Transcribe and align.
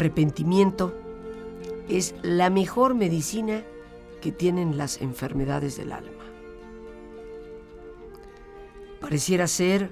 Arrepentimiento 0.00 0.94
es 1.86 2.14
la 2.22 2.48
mejor 2.48 2.94
medicina 2.94 3.62
que 4.22 4.32
tienen 4.32 4.78
las 4.78 5.02
enfermedades 5.02 5.76
del 5.76 5.92
alma. 5.92 6.24
Pareciera 8.98 9.46
ser 9.46 9.90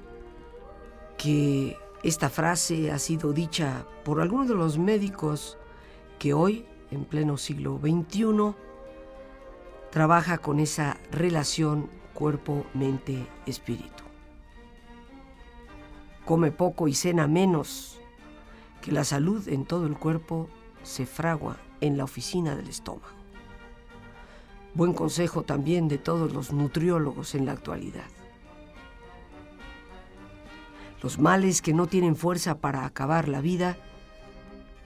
que 1.19 1.77
esta 2.02 2.30
frase 2.30 2.91
ha 2.91 2.98
sido 2.98 3.34
dicha 3.34 3.86
por 4.02 4.22
algunos 4.22 4.48
de 4.48 4.55
los 4.55 4.78
médicos 4.78 5.58
que 6.19 6.32
hoy, 6.32 6.64
en 6.91 7.04
pleno 7.04 7.36
siglo 7.36 7.78
XXI, 7.78 8.54
trabaja 9.91 10.38
con 10.38 10.58
esa 10.58 10.97
relación 11.10 11.91
cuerpo-mente-espíritu. 12.14 14.04
Come 16.25 16.50
poco 16.50 16.88
y 16.88 16.94
cena 16.94 17.27
menos 17.27 18.00
que 18.82 18.92
la 18.92 19.04
salud 19.04 19.48
en 19.48 19.64
todo 19.64 19.86
el 19.86 19.96
cuerpo 19.96 20.48
se 20.82 21.06
fragua 21.06 21.56
en 21.80 21.96
la 21.96 22.04
oficina 22.04 22.56
del 22.56 22.68
estómago. 22.68 23.18
Buen 24.74 24.92
consejo 24.92 25.42
también 25.42 25.88
de 25.88 25.98
todos 25.98 26.32
los 26.32 26.52
nutriólogos 26.52 27.34
en 27.34 27.46
la 27.46 27.52
actualidad. 27.52 28.06
Los 31.02 31.18
males 31.18 31.62
que 31.62 31.72
no 31.72 31.86
tienen 31.86 32.16
fuerza 32.16 32.58
para 32.58 32.84
acabar 32.84 33.28
la 33.28 33.40
vida 33.40 33.76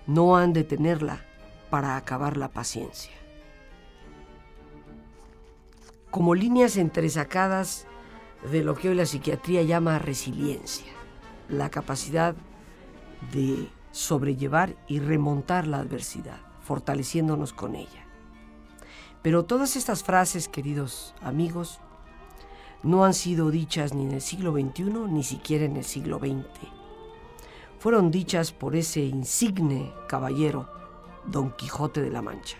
no 0.06 0.36
han 0.36 0.52
de 0.52 0.64
tenerla 0.64 1.24
para 1.70 1.96
acabar 1.96 2.36
la 2.36 2.48
paciencia. 2.48 3.12
Como 6.10 6.34
líneas 6.34 6.77
entresacadas 6.77 7.86
de 8.50 8.62
lo 8.62 8.74
que 8.74 8.90
hoy 8.90 8.94
la 8.94 9.06
psiquiatría 9.06 9.62
llama 9.62 9.98
resiliencia, 9.98 10.92
la 11.48 11.70
capacidad 11.70 12.34
de 13.32 13.68
sobrellevar 13.92 14.76
y 14.88 14.98
remontar 14.98 15.66
la 15.66 15.78
adversidad, 15.78 16.40
fortaleciéndonos 16.60 17.52
con 17.52 17.76
ella. 17.76 18.06
Pero 19.22 19.44
todas 19.44 19.76
estas 19.76 20.02
frases, 20.02 20.48
queridos 20.48 21.14
amigos, 21.22 21.80
no 22.83 23.05
han 23.05 23.14
sido 23.14 23.50
dichas 23.50 23.94
ni 23.94 24.05
en 24.05 24.12
el 24.12 24.20
siglo 24.20 24.52
XXI 24.52 24.84
ni 25.08 25.22
siquiera 25.22 25.64
en 25.64 25.77
el 25.77 25.84
siglo 25.84 26.18
XX. 26.18 26.68
Fueron 27.78 28.11
dichas 28.11 28.52
por 28.52 28.74
ese 28.74 29.02
insigne 29.02 29.92
caballero, 30.08 30.68
Don 31.27 31.52
Quijote 31.52 32.02
de 32.02 32.11
la 32.11 32.22
Mancha. 32.22 32.56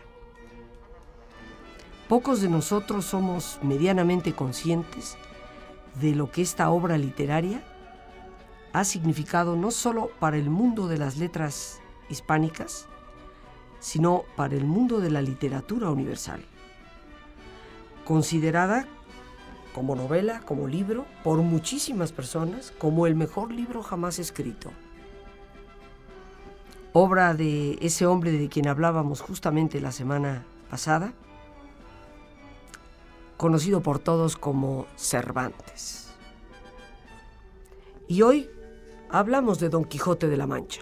Pocos 2.09 2.41
de 2.41 2.49
nosotros 2.49 3.07
somos 3.07 3.59
medianamente 3.63 4.35
conscientes 4.35 5.17
de 6.01 6.15
lo 6.15 6.31
que 6.31 6.43
esta 6.43 6.71
obra 6.71 6.99
literaria 6.99 7.65
ha 8.73 8.85
significado 8.85 9.57
no 9.57 9.71
solo 9.71 10.11
para 10.19 10.37
el 10.37 10.51
mundo 10.51 10.89
de 10.89 10.99
las 10.99 11.17
letras 11.17 11.81
hispánicas, 12.09 12.87
sino 13.81 14.25
para 14.37 14.55
el 14.55 14.65
mundo 14.65 15.01
de 15.01 15.11
la 15.11 15.23
literatura 15.23 15.91
universal. 15.91 16.45
Considerada 18.05 18.87
como 19.75 19.97
novela, 19.97 20.41
como 20.45 20.69
libro, 20.69 21.07
por 21.25 21.39
muchísimas 21.39 22.13
personas, 22.13 22.73
como 22.79 23.07
el 23.07 23.15
mejor 23.15 23.53
libro 23.53 23.83
jamás 23.83 24.19
escrito. 24.19 24.71
Obra 26.93 27.35
de 27.35 27.79
ese 27.81 28.07
hombre 28.07 28.33
de 28.33 28.49
quien 28.49 28.69
hablábamos 28.69 29.23
justamente 29.23 29.81
la 29.81 29.93
semana 29.93 30.45
pasada, 30.69 31.15
conocido 33.39 33.83
por 33.83 33.99
todos 33.99 34.37
como 34.37 34.87
Cervantes. 34.97 36.11
Y 38.09 38.21
hoy 38.21 38.51
hablamos 39.13 39.59
de 39.59 39.69
Don 39.69 39.85
Quijote 39.85 40.27
de 40.27 40.39
la 40.39 40.47
Mancha. 40.47 40.81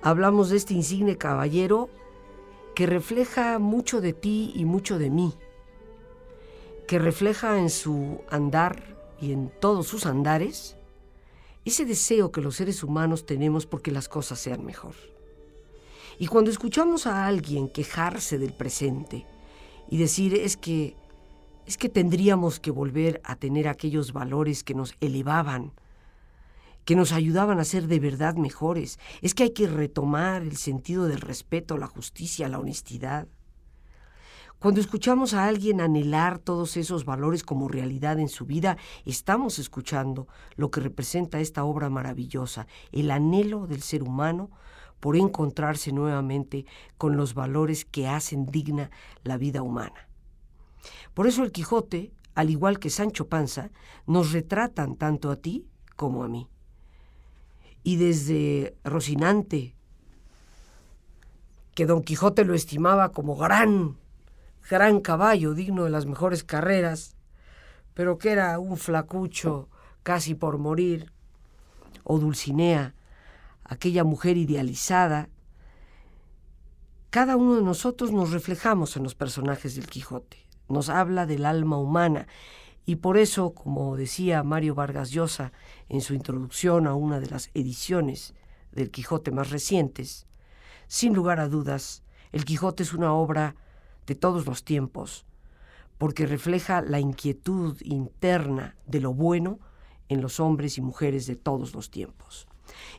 Hablamos 0.00 0.48
de 0.48 0.56
este 0.56 0.74
insigne 0.74 1.18
caballero 1.18 1.90
que 2.76 2.86
refleja 2.86 3.58
mucho 3.58 4.00
de 4.00 4.12
ti 4.12 4.52
y 4.54 4.64
mucho 4.64 4.98
de 4.98 5.10
mí, 5.10 5.34
que 6.86 7.00
refleja 7.00 7.58
en 7.58 7.68
su 7.68 8.20
andar 8.30 8.96
y 9.20 9.32
en 9.32 9.50
todos 9.60 9.88
sus 9.88 10.06
andares 10.06 10.76
ese 11.64 11.84
deseo 11.84 12.30
que 12.30 12.40
los 12.40 12.56
seres 12.56 12.84
humanos 12.84 13.26
tenemos 13.26 13.66
porque 13.66 13.90
las 13.90 14.08
cosas 14.08 14.38
sean 14.38 14.64
mejor. 14.64 14.94
Y 16.18 16.28
cuando 16.28 16.50
escuchamos 16.50 17.08
a 17.08 17.26
alguien 17.26 17.68
quejarse 17.68 18.38
del 18.38 18.52
presente 18.52 19.26
y 19.90 19.96
decir 19.96 20.34
es 20.34 20.56
que 20.56 20.96
es 21.66 21.78
que 21.78 21.88
tendríamos 21.88 22.60
que 22.60 22.70
volver 22.70 23.20
a 23.24 23.36
tener 23.36 23.68
aquellos 23.68 24.12
valores 24.12 24.62
que 24.62 24.74
nos 24.74 24.94
elevaban, 25.00 25.72
que 26.84 26.96
nos 26.96 27.12
ayudaban 27.12 27.58
a 27.58 27.64
ser 27.64 27.86
de 27.86 28.00
verdad 28.00 28.36
mejores. 28.36 28.98
Es 29.22 29.34
que 29.34 29.44
hay 29.44 29.50
que 29.50 29.66
retomar 29.66 30.42
el 30.42 30.56
sentido 30.56 31.06
del 31.06 31.20
respeto, 31.20 31.78
la 31.78 31.86
justicia, 31.86 32.48
la 32.48 32.58
honestidad. 32.58 33.26
Cuando 34.58 34.80
escuchamos 34.80 35.34
a 35.34 35.46
alguien 35.46 35.80
anhelar 35.80 36.38
todos 36.38 36.76
esos 36.78 37.04
valores 37.04 37.42
como 37.42 37.68
realidad 37.68 38.18
en 38.18 38.28
su 38.28 38.46
vida, 38.46 38.78
estamos 39.04 39.58
escuchando 39.58 40.26
lo 40.56 40.70
que 40.70 40.80
representa 40.80 41.40
esta 41.40 41.64
obra 41.64 41.90
maravillosa, 41.90 42.66
el 42.90 43.10
anhelo 43.10 43.66
del 43.66 43.82
ser 43.82 44.02
humano 44.02 44.50
por 45.00 45.16
encontrarse 45.16 45.92
nuevamente 45.92 46.64
con 46.96 47.18
los 47.18 47.34
valores 47.34 47.84
que 47.84 48.08
hacen 48.08 48.46
digna 48.46 48.90
la 49.22 49.36
vida 49.36 49.60
humana. 49.60 50.08
Por 51.12 51.26
eso 51.26 51.42
el 51.42 51.52
Quijote, 51.52 52.14
al 52.34 52.48
igual 52.48 52.78
que 52.78 52.88
Sancho 52.88 53.28
Panza, 53.28 53.70
nos 54.06 54.32
retratan 54.32 54.96
tanto 54.96 55.30
a 55.30 55.36
ti 55.36 55.66
como 55.94 56.24
a 56.24 56.28
mí 56.28 56.48
y 57.84 57.96
desde 57.96 58.74
Rocinante, 58.82 59.76
que 61.74 61.86
don 61.86 62.02
Quijote 62.02 62.44
lo 62.44 62.54
estimaba 62.54 63.12
como 63.12 63.36
gran, 63.36 63.96
gran 64.68 65.00
caballo, 65.00 65.52
digno 65.52 65.84
de 65.84 65.90
las 65.90 66.06
mejores 66.06 66.42
carreras, 66.42 67.14
pero 67.92 68.16
que 68.16 68.32
era 68.32 68.58
un 68.58 68.78
flacucho 68.78 69.68
casi 70.02 70.34
por 70.34 70.58
morir, 70.58 71.12
o 72.04 72.18
Dulcinea, 72.18 72.94
aquella 73.64 74.02
mujer 74.02 74.38
idealizada, 74.38 75.28
cada 77.10 77.36
uno 77.36 77.56
de 77.56 77.62
nosotros 77.62 78.12
nos 78.12 78.30
reflejamos 78.30 78.96
en 78.96 79.02
los 79.02 79.14
personajes 79.14 79.76
del 79.76 79.86
Quijote, 79.86 80.38
nos 80.68 80.88
habla 80.88 81.26
del 81.26 81.44
alma 81.44 81.76
humana 81.76 82.26
y 82.86 82.96
por 82.96 83.16
eso, 83.16 83.54
como 83.54 83.96
decía 83.96 84.42
Mario 84.42 84.74
Vargas 84.74 85.10
Llosa 85.10 85.52
en 85.88 86.00
su 86.00 86.14
introducción 86.14 86.86
a 86.86 86.94
una 86.94 87.20
de 87.20 87.28
las 87.28 87.50
ediciones 87.54 88.34
del 88.72 88.90
Quijote 88.90 89.30
más 89.30 89.50
recientes, 89.50 90.26
sin 90.86 91.14
lugar 91.14 91.40
a 91.40 91.48
dudas, 91.48 92.02
el 92.32 92.44
Quijote 92.44 92.82
es 92.82 92.92
una 92.92 93.14
obra 93.14 93.56
de 94.06 94.14
todos 94.14 94.46
los 94.46 94.64
tiempos, 94.64 95.24
porque 95.98 96.26
refleja 96.26 96.82
la 96.82 97.00
inquietud 97.00 97.76
interna 97.82 98.76
de 98.86 99.00
lo 99.00 99.14
bueno 99.14 99.60
en 100.08 100.20
los 100.20 100.40
hombres 100.40 100.76
y 100.76 100.82
mujeres 100.82 101.26
de 101.26 101.36
todos 101.36 101.74
los 101.74 101.90
tiempos. 101.90 102.46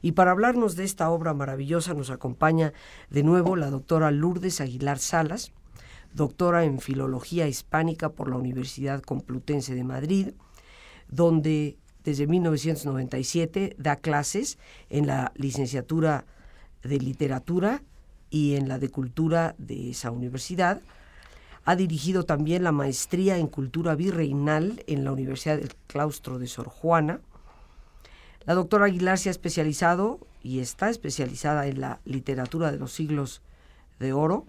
Y 0.02 0.14
para 0.14 0.32
hablarnos 0.32 0.76
de 0.76 0.84
esta 0.84 1.10
obra 1.10 1.34
maravillosa 1.34 1.94
nos 1.94 2.10
acompaña 2.10 2.74
de 3.10 3.24
nuevo 3.24 3.56
la 3.56 3.70
doctora 3.70 4.12
Lourdes 4.12 4.62
Aguilar 4.62 4.98
Salas, 5.00 5.52
doctora 6.16 6.64
en 6.64 6.80
Filología 6.80 7.48
Hispánica 7.48 8.10
por 8.10 8.30
la 8.30 8.38
Universidad 8.38 9.02
Complutense 9.02 9.76
de 9.76 9.84
Madrid, 9.84 10.30
donde 11.10 11.78
desde 12.04 12.26
1997 12.26 13.76
da 13.78 13.98
clases 13.98 14.58
en 14.90 15.08
la 15.08 15.34
licenciatura 15.36 16.26
de 16.84 17.00
Literatura 17.00 17.84
y 18.30 18.56
en 18.56 18.70
la 18.70 18.80
de 18.80 18.90
Cultura 18.90 19.56
de 19.58 19.92
esa 19.92 20.12
universidad. 20.12 20.82
Ha 21.66 21.76
dirigido 21.76 22.24
también 22.24 22.64
la 22.64 22.72
maestría 22.72 23.38
en 23.38 23.48
Cultura 23.48 23.96
Virreinal 23.96 24.84
en 24.88 25.04
la 25.04 25.12
Universidad 25.12 25.58
del 25.58 25.76
Claustro 25.88 26.40
de 26.40 26.48
Sor 26.48 26.70
Juana. 26.70 27.22
La 28.46 28.54
doctora 28.54 28.86
Aguilar 28.86 29.18
se 29.18 29.30
ha 29.30 29.32
especializado 29.32 30.20
y 30.44 30.60
está 30.60 30.90
especializada 30.90 31.66
en 31.66 31.82
la 31.82 32.00
literatura 32.06 32.72
de 32.72 32.78
los 32.78 32.94
siglos 32.94 33.42
de 34.00 34.14
oro, 34.14 34.46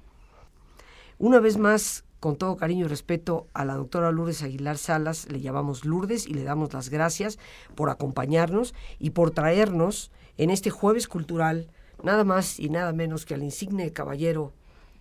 Una 1.19 1.41
vez 1.41 1.57
más, 1.57 2.05
con 2.21 2.37
todo 2.37 2.59
cariño 2.59 2.85
y 2.85 2.89
respeto 2.89 3.47
a 3.55 3.65
la 3.65 3.75
doctora 3.75 4.13
Lourdes 4.13 4.43
Aguilar 4.43 4.77
Salas, 4.77 5.31
le 5.31 5.41
llamamos 5.41 5.87
Lourdes 5.87 6.27
y 6.27 6.35
le 6.35 6.45
damos 6.45 6.75
las 6.75 6.91
gracias 6.91 7.39
por 7.75 7.89
acompañarnos 7.89 8.75
y 8.99 9.11
por 9.11 9.31
traernos 9.31 10.11
en 10.37 10.51
este 10.51 10.69
jueves 10.69 11.09
cultural 11.09 11.69
nada 12.03 12.25
más 12.25 12.61
y 12.61 12.69
nada 12.69 12.93
menos 12.93 13.25
que 13.25 13.33
al 13.33 13.43
insigne 13.43 13.95
caballero 13.95 14.53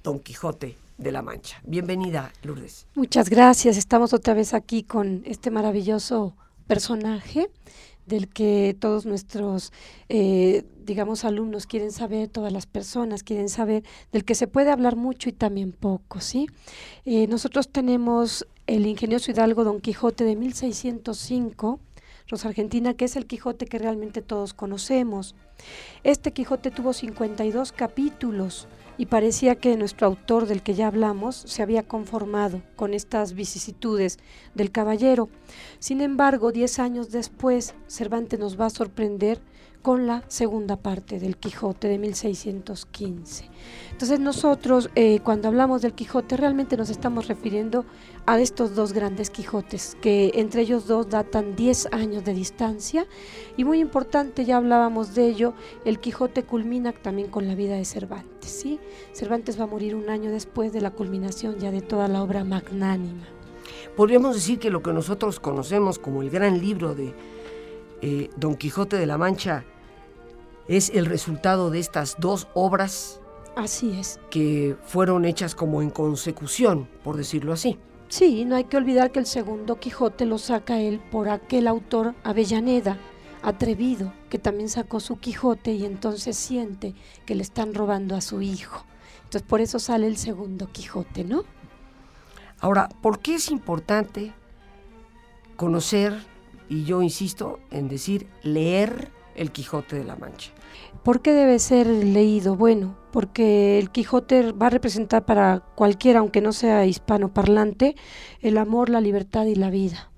Don 0.04 0.20
Quijote 0.20 0.78
de 0.98 1.12
la 1.12 1.22
Mancha. 1.22 1.60
Bienvenida, 1.66 2.32
Lourdes. 2.44 2.88
Muchas 2.96 3.30
gracias. 3.30 3.76
Estamos 3.76 4.14
otra 4.14 4.34
vez 4.34 4.54
aquí 4.54 4.84
con 4.84 5.22
este 5.26 5.52
maravilloso 5.52 6.38
personaje 6.66 7.50
del 8.06 8.28
que 8.28 8.76
todos 8.80 9.06
nuestros, 9.06 9.72
eh, 10.10 10.64
digamos, 10.84 11.26
alumnos 11.26 11.66
quieren 11.66 11.92
saber, 11.92 12.28
todas 12.28 12.54
las 12.54 12.66
personas 12.66 13.24
quieren 13.24 13.50
saber, 13.50 13.84
del 14.12 14.26
que 14.26 14.36
se 14.36 14.48
puede 14.48 14.72
hablar 14.72 14.96
mucho 14.96 15.30
y 15.30 15.34
también 15.34 15.72
poco, 15.72 16.22
¿sí? 16.22 16.48
Eh, 17.06 17.28
nosotros 17.28 17.70
tenemos 17.70 18.48
el 18.68 18.86
ingenioso 18.86 19.32
hidalgo 19.32 19.64
Don 19.64 19.82
Quijote 19.82 20.24
de 20.24 20.36
1605, 20.36 21.80
Rosa 22.28 22.48
Argentina, 22.48 22.96
que 22.96 23.06
es 23.06 23.16
el 23.16 23.28
Quijote 23.28 23.68
que 23.68 23.78
realmente 23.78 24.22
todos 24.22 24.54
conocemos. 24.54 25.36
Este 26.04 26.34
Quijote 26.34 26.72
tuvo 26.72 26.94
52 26.94 27.72
capítulos, 27.72 28.68
y 28.98 29.08
parecía 29.08 29.56
que 29.56 29.78
nuestro 29.78 30.08
autor 30.08 30.48
del 30.48 30.62
que 30.62 30.74
ya 30.74 30.88
hablamos 30.88 31.36
se 31.36 31.62
había 31.62 31.84
conformado 31.84 32.62
con 32.76 32.94
estas 32.94 33.34
vicisitudes 33.34 34.18
del 34.54 34.72
caballero. 34.72 35.30
Sin 35.80 36.02
embargo, 36.02 36.52
diez 36.52 36.80
años 36.80 37.12
después, 37.12 37.76
Cervantes 37.88 38.40
nos 38.40 38.60
va 38.60 38.68
a 38.68 38.70
sorprender 38.70 39.42
con 39.86 40.08
la 40.08 40.24
segunda 40.30 40.78
parte 40.78 41.20
del 41.20 41.38
Quijote 41.38 41.88
de 41.88 42.00
1615. 42.00 43.52
Entonces 43.92 44.20
nosotros 44.20 44.90
eh, 44.96 45.20
cuando 45.20 45.48
hablamos 45.48 45.84
del 45.84 45.94
Quijote 45.94 46.38
realmente 46.38 46.76
nos 46.76 46.90
estamos 46.90 47.28
refiriendo 47.28 47.86
a 48.26 48.40
estos 48.40 48.74
dos 48.74 48.94
grandes 48.94 49.30
Quijotes, 49.30 49.96
que 50.02 50.32
entre 50.34 50.64
ellos 50.64 50.88
dos 50.88 51.08
datan 51.12 51.56
10 51.56 51.90
años 51.92 52.26
de 52.26 52.34
distancia 52.34 53.06
y 53.58 53.64
muy 53.64 53.80
importante, 53.80 54.44
ya 54.44 54.58
hablábamos 54.58 55.14
de 55.14 55.28
ello, 55.28 55.54
el 55.86 56.00
Quijote 56.00 56.42
culmina 56.42 56.92
también 56.92 57.30
con 57.30 57.48
la 57.48 57.54
vida 57.54 57.76
de 57.76 57.86
Cervantes. 57.86 58.50
¿sí? 58.50 58.80
Cervantes 59.14 59.60
va 59.60 59.66
a 59.66 59.68
morir 59.68 59.94
un 59.94 60.10
año 60.10 60.32
después 60.32 60.74
de 60.74 60.82
la 60.82 60.90
culminación 60.90 61.60
ya 61.60 61.70
de 61.70 61.82
toda 61.82 62.08
la 62.08 62.24
obra 62.24 62.44
magnánima. 62.44 63.28
Podríamos 63.96 64.34
decir 64.34 64.58
que 64.58 64.72
lo 64.72 64.82
que 64.82 64.94
nosotros 64.94 65.40
conocemos 65.40 66.00
como 66.00 66.24
el 66.24 66.32
gran 66.32 66.60
libro 66.60 66.96
de 66.96 67.14
eh, 68.02 68.32
Don 68.36 68.56
Quijote 68.56 68.98
de 68.98 69.06
la 69.06 69.20
Mancha 69.20 69.64
es 70.68 70.90
el 70.90 71.06
resultado 71.06 71.70
de 71.70 71.80
estas 71.80 72.16
dos 72.20 72.48
obras. 72.54 73.22
Así 73.56 73.98
es. 73.98 74.20
Que 74.30 74.76
fueron 74.86 75.26
hechas 75.26 75.56
como 75.56 75.82
en 75.82 75.90
consecución, 75.90 76.90
por 77.04 77.18
decirlo 77.18 77.54
así. 77.54 77.80
Sí, 78.08 78.46
no 78.46 78.56
hay 78.56 78.66
que 78.66 78.78
olvidar 78.78 79.12
que 79.12 79.20
el 79.20 79.26
segundo 79.26 79.80
Quijote 79.80 80.26
lo 80.26 80.38
saca 80.38 80.80
él 80.80 81.02
por 81.12 81.30
aquel 81.30 81.68
autor 81.68 82.14
Avellaneda, 82.24 82.98
atrevido, 83.42 84.14
que 84.30 84.40
también 84.40 84.70
sacó 84.70 85.00
su 85.00 85.20
Quijote 85.20 85.74
y 85.74 85.86
entonces 85.86 86.38
siente 86.38 86.94
que 87.26 87.36
le 87.36 87.42
están 87.42 87.74
robando 87.74 88.16
a 88.16 88.22
su 88.22 88.42
hijo. 88.42 88.86
Entonces 89.24 89.44
por 89.44 89.62
eso 89.62 89.80
sale 89.80 90.08
el 90.08 90.18
segundo 90.18 90.72
Quijote, 90.72 91.24
¿no? 91.24 91.44
Ahora, 92.60 92.90
¿por 93.02 93.20
qué 93.20 93.36
es 93.36 93.50
importante 93.52 94.34
conocer, 95.56 96.14
y 96.70 96.84
yo 96.84 97.02
insisto 97.02 97.60
en 97.72 97.88
decir, 97.88 98.28
leer 98.44 99.12
el 99.36 99.52
Quijote 99.52 99.98
de 99.98 100.04
la 100.04 100.16
Mancha? 100.16 100.52
¿Por 101.04 101.22
qué 101.22 101.34
debe 101.34 101.60
ser 101.60 101.88
leído? 101.88 102.56
Bueno, 102.56 102.98
porque 103.12 103.78
el 103.80 103.92
Quijote 103.92 104.52
va 104.52 104.68
a 104.68 104.72
representar 104.72 105.26
para 105.26 105.62
cualquiera, 105.76 106.20
aunque 106.20 106.42
no 106.42 106.52
sea 106.52 106.86
hispanoparlante, 106.86 107.96
el 108.42 108.58
amor, 108.58 108.90
la 108.90 109.02
libertad 109.02 109.46
y 109.46 109.56
la 109.56 109.70
vida. 109.70 110.10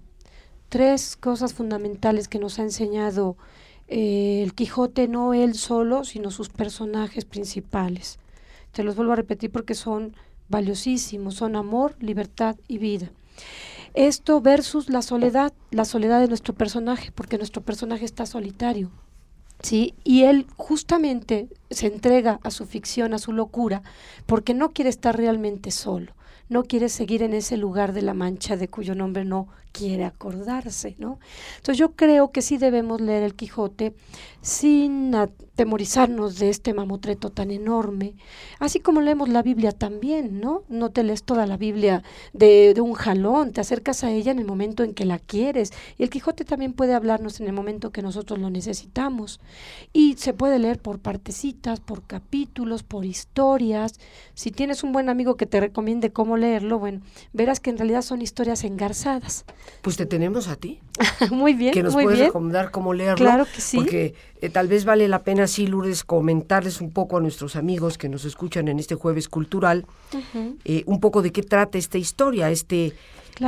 Tres 0.69 1.15
cosas 1.15 1.53
fundamentales 1.53 2.27
que 2.27 2.39
nos 2.39 2.59
ha 2.59 2.63
enseñado 2.63 3.37
eh, 3.87 4.41
el 4.43 4.53
Quijote, 4.53 5.07
no 5.07 5.33
él 5.33 5.55
solo, 5.55 6.03
sino 6.03 6.31
sus 6.31 6.49
personajes 6.49 7.25
principales. 7.25 8.19
Te 8.71 8.83
los 8.83 8.95
vuelvo 8.95 9.13
a 9.13 9.17
repetir 9.17 9.51
porque 9.51 9.75
son 9.75 10.15
valiosísimos, 10.49 11.35
son 11.35 11.55
amor, 11.55 11.95
libertad 11.99 12.55
y 12.67 12.77
vida. 12.77 13.11
Esto 13.93 14.41
versus 14.41 14.89
la 14.89 15.01
soledad, 15.01 15.53
la 15.71 15.85
soledad 15.85 16.19
de 16.19 16.27
nuestro 16.27 16.53
personaje, 16.53 17.11
porque 17.11 17.37
nuestro 17.37 17.61
personaje 17.61 18.05
está 18.05 18.25
solitario, 18.25 18.91
¿sí? 19.61 19.95
Y 20.03 20.23
él 20.23 20.47
justamente 20.55 21.49
se 21.69 21.87
entrega 21.87 22.39
a 22.43 22.51
su 22.51 22.65
ficción, 22.65 23.13
a 23.13 23.19
su 23.19 23.33
locura, 23.33 23.81
porque 24.25 24.53
no 24.53 24.71
quiere 24.71 24.89
estar 24.89 25.15
realmente 25.17 25.71
solo, 25.71 26.13
no 26.49 26.63
quiere 26.63 26.89
seguir 26.89 27.23
en 27.23 27.33
ese 27.33 27.57
lugar 27.57 27.93
de 27.93 28.01
la 28.01 28.13
mancha 28.13 28.57
de 28.57 28.67
cuyo 28.67 28.95
nombre 28.95 29.25
no 29.25 29.47
quiere 29.77 30.05
acordarse, 30.05 30.95
¿no? 30.97 31.19
Entonces 31.57 31.77
yo 31.77 31.91
creo 31.91 32.31
que 32.31 32.41
sí 32.41 32.57
debemos 32.57 32.99
leer 32.99 33.23
el 33.23 33.35
Quijote 33.35 33.93
sin 34.41 35.13
atemorizarnos 35.13 36.39
de 36.39 36.49
este 36.49 36.73
mamotreto 36.73 37.31
tan 37.31 37.51
enorme, 37.51 38.13
así 38.59 38.79
como 38.79 39.01
leemos 39.01 39.27
la 39.27 39.41
Biblia 39.41 39.71
también, 39.71 40.39
¿no? 40.39 40.63
No 40.69 40.91
te 40.91 41.03
lees 41.03 41.23
toda 41.23 41.45
la 41.45 41.57
Biblia 41.57 42.03
de, 42.33 42.73
de 42.73 42.81
un 42.81 42.93
jalón, 42.93 43.51
te 43.51 43.61
acercas 43.61 44.03
a 44.03 44.11
ella 44.11 44.31
en 44.31 44.39
el 44.39 44.45
momento 44.45 44.83
en 44.83 44.93
que 44.93 45.05
la 45.05 45.19
quieres, 45.19 45.73
y 45.97 46.03
el 46.03 46.09
Quijote 46.09 46.45
también 46.45 46.73
puede 46.73 46.93
hablarnos 46.93 47.39
en 47.39 47.47
el 47.47 47.53
momento 47.53 47.91
que 47.91 48.01
nosotros 48.01 48.39
lo 48.39 48.49
necesitamos, 48.49 49.41
y 49.93 50.13
se 50.13 50.33
puede 50.33 50.59
leer 50.59 50.79
por 50.79 50.99
partecitas, 50.99 51.79
por 51.79 52.03
capítulos, 52.07 52.83
por 52.83 53.05
historias, 53.05 53.99
si 54.33 54.51
tienes 54.51 54.83
un 54.83 54.91
buen 54.91 55.09
amigo 55.09 55.35
que 55.35 55.45
te 55.45 55.59
recomiende 55.59 56.13
cómo 56.13 56.37
leerlo, 56.37 56.79
bueno, 56.79 57.01
verás 57.33 57.59
que 57.59 57.69
en 57.69 57.77
realidad 57.77 58.01
son 58.01 58.21
historias 58.21 58.63
engarzadas. 58.63 59.45
Pues 59.81 59.97
te 59.97 60.05
tenemos 60.05 60.47
a 60.47 60.55
ti. 60.55 60.79
muy 61.31 61.53
bien. 61.53 61.73
Que 61.73 61.83
nos 61.83 61.93
puedes 61.93 62.19
recomendar 62.19 62.71
cómo 62.71 62.93
leerlo. 62.93 63.17
Claro 63.17 63.45
que 63.45 63.61
sí. 63.61 63.77
Porque 63.77 64.13
eh, 64.41 64.49
tal 64.49 64.67
vez 64.67 64.85
vale 64.85 65.07
la 65.07 65.23
pena, 65.23 65.47
sí, 65.47 65.67
Lourdes, 65.67 66.03
comentarles 66.03 66.81
un 66.81 66.91
poco 66.91 67.17
a 67.17 67.21
nuestros 67.21 67.55
amigos 67.55 67.97
que 67.97 68.09
nos 68.09 68.25
escuchan 68.25 68.67
en 68.67 68.79
este 68.79 68.95
jueves 68.95 69.29
cultural, 69.29 69.85
eh, 70.65 70.83
un 70.85 70.99
poco 70.99 71.21
de 71.21 71.31
qué 71.31 71.43
trata 71.43 71.77
esta 71.77 71.97
historia, 71.97 72.49
este, 72.49 72.93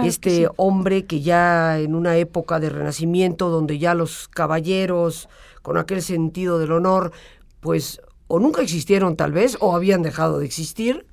este 0.04 0.48
hombre 0.56 1.06
que 1.06 1.22
ya 1.22 1.80
en 1.80 1.96
una 1.96 2.18
época 2.18 2.60
de 2.60 2.70
renacimiento, 2.70 3.50
donde 3.50 3.80
ya 3.80 3.94
los 3.94 4.28
caballeros, 4.28 5.30
con 5.62 5.78
aquel 5.78 6.02
sentido 6.02 6.60
del 6.60 6.72
honor, 6.72 7.12
pues 7.60 8.02
o 8.28 8.40
nunca 8.40 8.62
existieron 8.62 9.16
tal 9.16 9.32
vez, 9.32 9.58
o 9.60 9.76
habían 9.76 10.04
dejado 10.04 10.40
de 10.40 10.46
existir, 10.46 11.06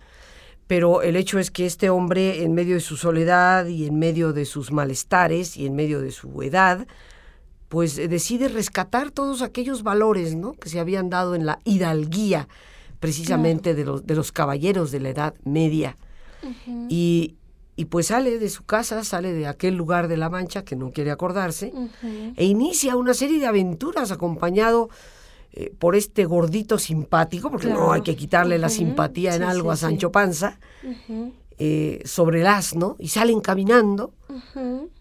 pero 0.66 1.02
el 1.02 1.16
hecho 1.16 1.38
es 1.38 1.50
que 1.50 1.66
este 1.66 1.90
hombre, 1.90 2.42
en 2.42 2.54
medio 2.54 2.75
de 2.75 2.80
su 2.80 2.96
soledad 2.96 3.66
y 3.66 3.87
en 3.87 3.99
medio 3.99 4.32
de 4.32 4.44
sus 4.44 4.73
malestares 4.73 5.56
y 5.56 5.66
en 5.66 5.76
medio 5.76 6.00
de 6.00 6.11
su 6.11 6.42
edad, 6.42 6.87
pues 7.68 7.99
eh, 7.99 8.08
decide 8.08 8.49
rescatar 8.49 9.11
todos 9.11 9.42
aquellos 9.42 9.82
valores 9.82 10.35
¿no? 10.35 10.54
que 10.54 10.68
se 10.68 10.80
habían 10.80 11.11
dado 11.11 11.35
en 11.35 11.46
la 11.46 11.61
hidalguía 11.64 12.49
precisamente 13.00 13.75
de, 13.75 13.85
los, 13.85 14.06
de 14.06 14.14
los 14.14 14.32
caballeros 14.32 14.90
de 14.90 15.00
la 15.00 15.11
Edad 15.11 15.35
Media. 15.44 15.96
y, 16.88 17.37
y, 17.76 17.85
pues 17.87 18.08
sale 18.08 18.38
de 18.38 18.49
su 18.49 18.64
casa, 18.64 19.04
sale 19.04 19.32
de 19.32 19.46
aquel 19.46 19.75
lugar 19.75 20.08
de 20.08 20.16
La 20.16 20.30
Mancha 20.30 20.64
que 20.64 20.76
no 20.76 20.92
quiere 20.92 21.11
acordarse, 21.11 21.73
e 22.37 22.44
inicia 22.44 22.96
una 22.96 23.14
serie 23.14 23.38
de 23.38 23.46
aventuras 23.46 24.11
acompañado 24.11 24.88
eh, 25.58 25.72
por 25.78 25.96
este 25.96 26.26
gordito 26.26 26.78
simpático, 26.78 27.50
porque 27.50 27.68
no 27.68 27.90
hay 27.90 28.02
que 28.02 28.14
quitarle 28.14 28.58
la 28.58 28.68
simpatía 28.68 29.34
en 29.34 29.42
algo 29.42 29.70
a 29.70 29.76
Sancho 29.76 30.12
Panza, 30.12 30.60
eh, 31.56 32.02
sobre 32.04 32.42
el 32.42 32.46
asno, 32.46 32.96
y 32.98 33.08
salen 33.08 33.40
caminando, 33.40 34.12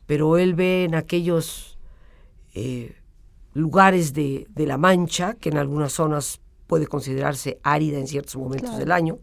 pero 0.05 0.37
él 0.37 0.53
ve 0.53 0.85
en 0.85 0.95
aquellos 0.95 1.77
eh, 2.53 2.95
lugares 3.53 4.13
de, 4.13 4.47
La 4.55 4.77
Mancha, 4.77 5.33
que 5.33 5.49
en 5.49 5.57
algunas 5.57 5.91
zonas 5.91 6.39
puede 6.67 6.87
considerarse 6.87 7.59
árida 7.61 7.99
en 7.99 8.07
ciertos 8.07 8.37
momentos 8.37 8.77
del 8.77 8.93
año, 8.93 9.19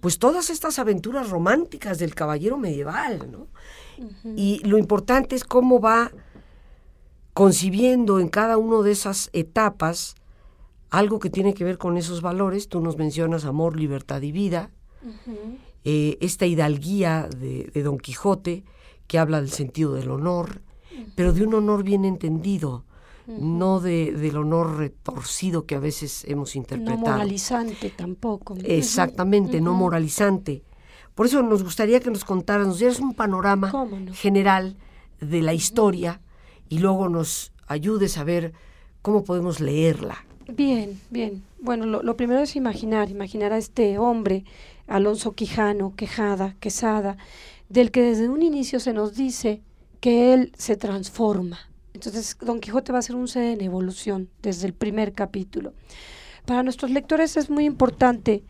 pues 0.00 0.18
todas 0.18 0.48
estas 0.48 0.78
aventuras 0.78 1.28
románticas 1.28 1.98
del 1.98 2.14
caballero 2.14 2.56
medieval, 2.56 3.30
¿no? 3.30 3.48
Y 4.34 4.66
lo 4.66 4.78
importante 4.78 5.36
es 5.36 5.44
cómo 5.44 5.78
va 5.78 6.10
concibiendo 7.34 8.18
en 8.18 8.28
cada 8.28 8.56
una 8.56 8.82
de 8.82 8.92
esas 8.92 9.28
etapas 9.34 10.14
algo 10.92 11.18
que 11.18 11.30
tiene 11.30 11.54
que 11.54 11.64
ver 11.64 11.78
con 11.78 11.96
esos 11.96 12.20
valores. 12.20 12.68
Tú 12.68 12.80
nos 12.80 12.98
mencionas 12.98 13.46
amor, 13.46 13.76
libertad 13.76 14.20
y 14.20 14.30
vida. 14.30 14.70
Eh, 15.84 16.18
esta 16.20 16.44
hidalguía 16.44 17.28
de, 17.34 17.82
Don 17.82 17.98
Quijote, 17.98 18.64
que 19.06 19.18
habla 19.18 19.40
del 19.40 19.50
sentido 19.50 19.94
del 19.94 20.10
honor, 20.10 20.60
pero 21.16 21.32
de 21.32 21.44
un 21.44 21.54
honor 21.54 21.82
bien 21.82 22.04
entendido, 22.04 22.84
no 23.26 23.80
de, 23.80 24.12
del 24.12 24.36
honor 24.36 24.76
retorcido 24.76 25.64
que 25.64 25.76
a 25.76 25.80
veces 25.80 26.26
hemos 26.28 26.54
interpretado. 26.56 27.00
No 27.00 27.12
moralizante 27.12 27.88
tampoco. 27.88 28.54
Exactamente, 28.62 29.62
no 29.62 29.72
moralizante. 29.72 30.62
Por 31.14 31.24
eso 31.24 31.42
nos 31.42 31.62
gustaría 31.62 32.00
que 32.00 32.10
nos 32.10 32.24
contaras, 32.24 32.66
nos 32.66 32.78
dieras 32.78 33.00
un 33.00 33.14
panorama 33.14 33.72
general 34.12 34.76
de 35.22 35.40
la 35.40 35.54
historia 35.54 36.20
y 36.68 36.80
luego 36.80 37.08
nos 37.08 37.52
ayudes 37.66 38.18
a 38.18 38.24
ver 38.24 38.52
cómo 39.00 39.24
podemos 39.24 39.58
leerla. 39.58 40.26
Bien, 40.48 41.00
bien. 41.10 41.42
Bueno, 41.60 41.86
lo, 41.86 42.16
primero 42.16 42.40
es 42.40 42.56
imaginar, 42.56 43.10
imaginar 43.10 43.52
a 43.52 43.58
este 43.58 43.98
hombre 43.98 44.44
Alonso 44.86 45.32
Quijano, 45.32 45.94
Quejada, 45.96 46.56
Quesada, 46.60 47.16
del 47.68 47.90
que 47.90 48.02
desde 48.02 48.28
un 48.28 48.42
inicio 48.42 48.80
se 48.80 48.92
nos 48.92 49.14
dice 49.14 49.60
que 50.00 50.34
él 50.34 50.52
se 50.56 50.76
transforma. 50.76 51.58
Entonces, 51.94 52.36
Don 52.40 52.60
Quijote 52.60 52.92
va 52.92 52.98
a 52.98 53.02
ser 53.02 53.16
un 53.16 53.28
ser 53.28 53.44
en 53.44 53.60
evolución 53.60 54.28
desde 54.42 54.66
el 54.66 54.72
primer 54.72 55.12
capítulo. 55.12 55.72
Para 56.44 56.62
nuestros 56.62 56.90
lectores 56.90 57.36
es 57.36 57.48
muy 57.48 57.64
importante 57.64 58.42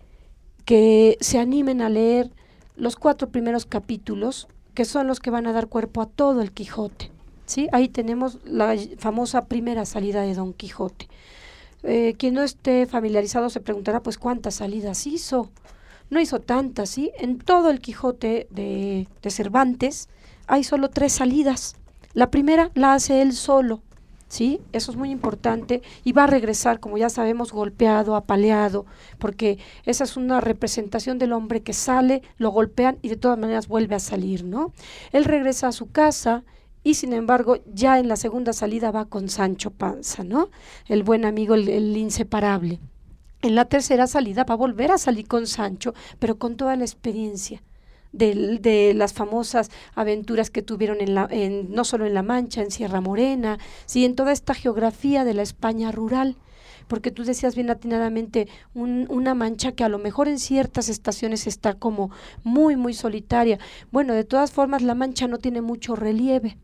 que 0.64 1.18
se 1.20 1.38
animen 1.38 1.82
a 1.82 1.90
leer 1.90 2.30
los 2.76 2.96
cuatro 2.96 3.28
primeros 3.28 3.66
capítulos, 3.66 4.48
que 4.74 4.84
son 4.84 5.06
los 5.06 5.20
que 5.20 5.30
van 5.30 5.46
a 5.46 5.52
dar 5.52 5.68
cuerpo 5.68 6.00
a 6.00 6.06
todo 6.06 6.40
el 6.40 6.52
Quijote. 6.52 7.10
¿sí? 7.46 7.68
Ahí 7.72 7.88
tenemos 7.88 8.38
la 8.44 8.74
famosa 8.98 9.46
primera 9.46 9.84
salida 9.84 10.22
de 10.22 10.34
Don 10.34 10.54
Quijote. 10.54 11.08
Eh, 11.82 12.14
quien 12.16 12.34
no 12.34 12.42
esté 12.42 12.86
familiarizado 12.86 13.50
se 13.50 13.60
preguntará, 13.60 14.02
pues, 14.02 14.18
¿cuántas 14.18 14.56
salidas 14.56 15.06
hizo? 15.06 15.50
No 16.10 16.20
hizo 16.20 16.40
tantas, 16.40 16.90
¿sí? 16.90 17.10
En 17.18 17.38
todo 17.38 17.70
el 17.70 17.80
Quijote 17.80 18.46
de, 18.50 19.08
de 19.22 19.30
Cervantes 19.30 20.08
hay 20.46 20.64
solo 20.64 20.90
tres 20.90 21.12
salidas. 21.12 21.76
La 22.14 22.30
primera 22.30 22.70
la 22.74 22.92
hace 22.92 23.22
él 23.22 23.32
solo, 23.32 23.80
¿sí? 24.28 24.60
Eso 24.72 24.90
es 24.90 24.96
muy 24.96 25.10
importante 25.10 25.82
y 26.04 26.12
va 26.12 26.24
a 26.24 26.26
regresar, 26.26 26.80
como 26.80 26.98
ya 26.98 27.08
sabemos, 27.08 27.52
golpeado, 27.52 28.16
apaleado, 28.16 28.86
porque 29.18 29.58
esa 29.84 30.04
es 30.04 30.16
una 30.16 30.40
representación 30.40 31.18
del 31.18 31.32
hombre 31.32 31.62
que 31.62 31.72
sale, 31.72 32.22
lo 32.36 32.50
golpean 32.50 32.98
y 33.02 33.08
de 33.08 33.16
todas 33.16 33.38
maneras 33.38 33.68
vuelve 33.68 33.94
a 33.94 33.98
salir, 33.98 34.44
¿no? 34.44 34.72
Él 35.12 35.24
regresa 35.24 35.68
a 35.68 35.72
su 35.72 35.90
casa 35.90 36.44
y 36.84 36.94
sin 36.94 37.12
embargo 37.12 37.58
ya 37.72 37.98
en 37.98 38.08
la 38.08 38.16
segunda 38.16 38.52
salida 38.52 38.90
va 38.90 39.04
con 39.04 39.28
Sancho 39.28 39.70
Panza, 39.70 40.24
¿no? 40.24 40.50
El 40.88 41.02
buen 41.02 41.24
amigo, 41.24 41.54
el, 41.54 41.96
inseparable. 41.96 42.80
En 43.42 43.54
la 43.54 43.64
tercera 43.64 44.06
salida 44.06 44.44
va 44.44 44.54
a 44.54 44.58
volver 44.58 44.90
a 44.90 44.98
salir 44.98 45.26
con 45.26 45.46
Sancho, 45.46 45.94
pero 46.18 46.38
con 46.38 46.56
toda 46.56 46.76
la 46.76 46.84
experiencia. 46.84 47.62
De, 48.12 48.58
de, 48.60 48.92
las 48.92 49.14
famosas 49.14 49.70
aventuras 49.94 50.50
que 50.50 50.60
tuvieron 50.60 51.00
en 51.00 51.14
la, 51.14 51.26
en, 51.30 51.72
no 51.72 51.82
solo 51.82 52.04
en 52.04 52.12
La 52.12 52.22
Mancha, 52.22 52.60
en 52.60 52.70
Sierra 52.70 53.00
Morena, 53.00 53.58
sí, 53.86 54.04
en 54.04 54.14
toda 54.14 54.32
esta 54.32 54.52
geografía 54.52 55.24
de 55.24 55.32
la 55.32 55.40
España 55.40 55.90
rural 55.92 56.36
porque 56.88 57.10
tú 57.10 57.24
decías 57.24 57.54
bien 57.54 57.70
atinadamente 57.70 58.48
una 58.74 59.34
mancha 59.34 59.72
que 59.72 59.82
a 59.82 59.88
lo 59.88 59.98
mejor 59.98 60.28
en 60.28 60.38
ciertas 60.38 60.90
estaciones 60.90 61.46
está 61.46 61.72
como 61.72 62.10
muy, 62.44 62.76
muy 62.76 62.92
solitaria. 62.92 63.58
Bueno, 63.90 64.12
de 64.12 64.24
todas 64.24 64.50
formas 64.50 64.82
la 64.82 64.94
mancha 64.94 65.26
no 65.26 65.38
tiene 65.38 65.62
mucho 65.62 65.96
relieve. 65.96 66.58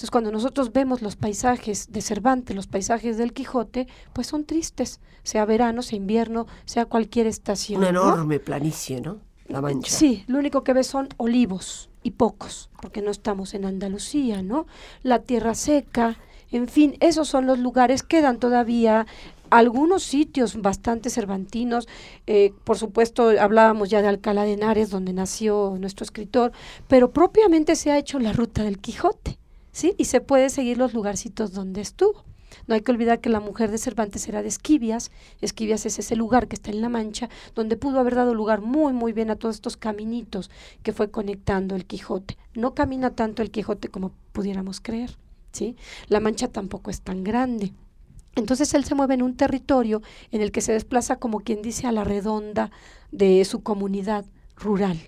Entonces, 0.00 0.12
cuando 0.12 0.32
nosotros 0.32 0.72
vemos 0.72 1.02
los 1.02 1.16
paisajes 1.16 1.92
de 1.92 2.00
Cervantes, 2.00 2.56
los 2.56 2.66
paisajes 2.66 3.18
del 3.18 3.34
Quijote, 3.34 3.86
pues 4.14 4.28
son 4.28 4.46
tristes, 4.46 4.98
sea 5.24 5.44
verano, 5.44 5.82
sea 5.82 5.98
invierno, 5.98 6.46
sea 6.64 6.86
cualquier 6.86 7.26
estación. 7.26 7.80
Una 7.80 7.90
enorme 7.90 8.40
planicie, 8.40 9.02
¿no? 9.02 9.18
La 9.46 9.60
Mancha. 9.60 9.94
Sí, 9.94 10.24
lo 10.26 10.38
único 10.38 10.64
que 10.64 10.72
ves 10.72 10.86
son 10.86 11.10
olivos 11.18 11.90
y 12.02 12.12
pocos, 12.12 12.70
porque 12.80 13.02
no 13.02 13.10
estamos 13.10 13.52
en 13.52 13.66
Andalucía, 13.66 14.40
¿no? 14.42 14.66
La 15.02 15.18
tierra 15.18 15.54
seca, 15.54 16.16
en 16.50 16.68
fin, 16.68 16.96
esos 17.00 17.28
son 17.28 17.44
los 17.44 17.58
lugares, 17.58 18.02
quedan 18.02 18.38
todavía 18.38 19.06
algunos 19.50 20.02
sitios 20.02 20.62
bastante 20.62 21.10
cervantinos, 21.10 21.88
eh, 22.26 22.54
por 22.64 22.78
supuesto 22.78 23.28
hablábamos 23.38 23.90
ya 23.90 24.00
de 24.00 24.08
Alcalá 24.08 24.44
de 24.44 24.54
Henares, 24.54 24.88
donde 24.88 25.12
nació 25.12 25.76
nuestro 25.78 26.04
escritor, 26.04 26.52
pero 26.88 27.10
propiamente 27.10 27.76
se 27.76 27.90
ha 27.90 27.98
hecho 27.98 28.18
la 28.18 28.32
ruta 28.32 28.62
del 28.62 28.78
Quijote. 28.78 29.40
¿Sí? 29.72 29.94
Y 29.98 30.06
se 30.06 30.20
puede 30.20 30.50
seguir 30.50 30.78
los 30.78 30.94
lugarcitos 30.94 31.52
donde 31.52 31.80
estuvo. 31.80 32.24
No 32.66 32.74
hay 32.74 32.80
que 32.80 32.92
olvidar 32.92 33.20
que 33.20 33.30
la 33.30 33.40
mujer 33.40 33.70
de 33.70 33.78
Cervantes 33.78 34.28
era 34.28 34.42
de 34.42 34.48
Esquivias. 34.48 35.10
Esquivias 35.40 35.86
es 35.86 35.98
ese 35.98 36.16
lugar 36.16 36.48
que 36.48 36.56
está 36.56 36.70
en 36.70 36.80
La 36.80 36.88
Mancha, 36.88 37.28
donde 37.54 37.76
pudo 37.76 38.00
haber 38.00 38.14
dado 38.14 38.34
lugar 38.34 38.60
muy, 38.60 38.92
muy 38.92 39.12
bien 39.12 39.30
a 39.30 39.36
todos 39.36 39.56
estos 39.56 39.76
caminitos 39.76 40.50
que 40.82 40.92
fue 40.92 41.10
conectando 41.10 41.76
el 41.76 41.86
Quijote. 41.86 42.36
No 42.54 42.74
camina 42.74 43.10
tanto 43.10 43.42
el 43.42 43.50
Quijote 43.50 43.88
como 43.88 44.12
pudiéramos 44.32 44.80
creer, 44.80 45.16
¿sí? 45.52 45.76
La 46.08 46.20
Mancha 46.20 46.48
tampoco 46.48 46.90
es 46.90 47.02
tan 47.02 47.24
grande. 47.24 47.72
Entonces 48.36 48.72
él 48.74 48.84
se 48.84 48.94
mueve 48.94 49.14
en 49.14 49.22
un 49.22 49.36
territorio 49.36 50.02
en 50.30 50.40
el 50.40 50.52
que 50.52 50.60
se 50.60 50.72
desplaza 50.72 51.16
como 51.16 51.40
quien 51.40 51.62
dice 51.62 51.86
a 51.86 51.92
la 51.92 52.04
redonda 52.04 52.70
de 53.10 53.44
su 53.44 53.62
comunidad 53.62 54.24
rural. 54.56 54.98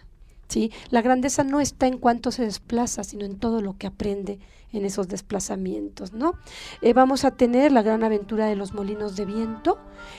La 0.90 1.02
grandeza 1.02 1.44
no 1.44 1.60
está 1.60 1.86
en 1.86 1.98
cuánto 1.98 2.30
se 2.30 2.44
desplaza, 2.44 3.04
sino 3.04 3.24
en 3.24 3.38
todo 3.38 3.60
lo 3.60 3.76
que 3.76 3.86
aprende 3.86 4.38
en 4.72 4.84
esos 4.84 5.08
desplazamientos, 5.08 6.12
¿no? 6.12 6.34
Eh, 6.80 6.92
vamos 6.94 7.24
a 7.24 7.32
tener 7.32 7.72
la 7.72 7.82
gran 7.82 8.02
aventura 8.04 8.46
de 8.46 8.56
los 8.56 8.72
molinos 8.72 9.16
de 9.16 9.26
viento. 9.26 9.78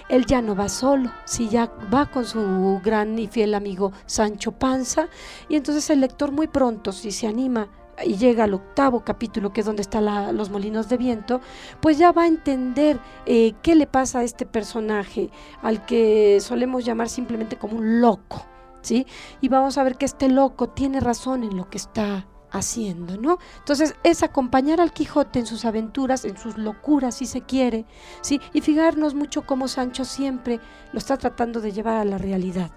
Él 0.09 0.25
ya 0.25 0.41
no 0.41 0.55
va 0.55 0.69
solo, 0.69 1.11
sí, 1.25 1.49
ya 1.49 1.71
va 1.93 2.09
con 2.11 2.25
su 2.25 2.79
gran 2.83 3.17
y 3.17 3.27
fiel 3.27 3.55
amigo 3.55 3.91
Sancho 4.05 4.51
Panza, 4.51 5.07
y 5.49 5.55
entonces 5.55 5.89
el 5.89 6.01
lector 6.01 6.31
muy 6.31 6.47
pronto, 6.47 6.91
si 6.91 7.11
se 7.11 7.27
anima 7.27 7.69
y 8.03 8.15
llega 8.15 8.45
al 8.45 8.53
octavo 8.53 9.03
capítulo, 9.03 9.53
que 9.53 9.61
es 9.61 9.65
donde 9.65 9.81
están 9.81 10.35
los 10.35 10.49
molinos 10.49 10.89
de 10.89 10.97
viento, 10.97 11.41
pues 11.79 11.97
ya 11.97 12.11
va 12.11 12.23
a 12.23 12.27
entender 12.27 12.99
eh, 13.25 13.53
qué 13.61 13.75
le 13.75 13.87
pasa 13.87 14.19
a 14.19 14.23
este 14.23 14.45
personaje, 14.45 15.29
al 15.61 15.85
que 15.85 16.39
solemos 16.41 16.85
llamar 16.85 17.09
simplemente 17.09 17.57
como 17.57 17.77
un 17.77 18.01
loco. 18.01 18.52
¿Sí? 18.83 19.07
Y 19.41 19.49
vamos 19.49 19.77
a 19.77 19.83
ver 19.83 19.97
que 19.97 20.05
este 20.05 20.29
loco 20.29 20.69
tiene 20.69 20.99
razón 20.99 21.43
en 21.43 21.57
lo 21.57 21.69
que 21.69 21.77
está 21.77 22.27
haciendo, 22.51 23.17
¿no? 23.17 23.39
Entonces 23.57 23.95
es 24.03 24.21
acompañar 24.21 24.79
al 24.79 24.93
Quijote 24.93 25.39
en 25.39 25.47
sus 25.47 25.65
aventuras, 25.65 26.23
en 26.23 26.37
sus 26.37 26.57
locuras, 26.57 27.15
si 27.15 27.25
se 27.25 27.41
quiere, 27.41 27.85
¿sí? 28.21 28.39
Y 28.53 28.61
fijarnos 28.61 29.15
mucho 29.15 29.45
cómo 29.45 29.67
Sancho 29.67 30.05
siempre 30.05 30.59
lo 30.91 30.99
está 30.99 31.17
tratando 31.17 31.59
de 31.61 31.71
llevar 31.71 31.97
a 31.97 32.05
la 32.05 32.19
realidad, 32.19 32.71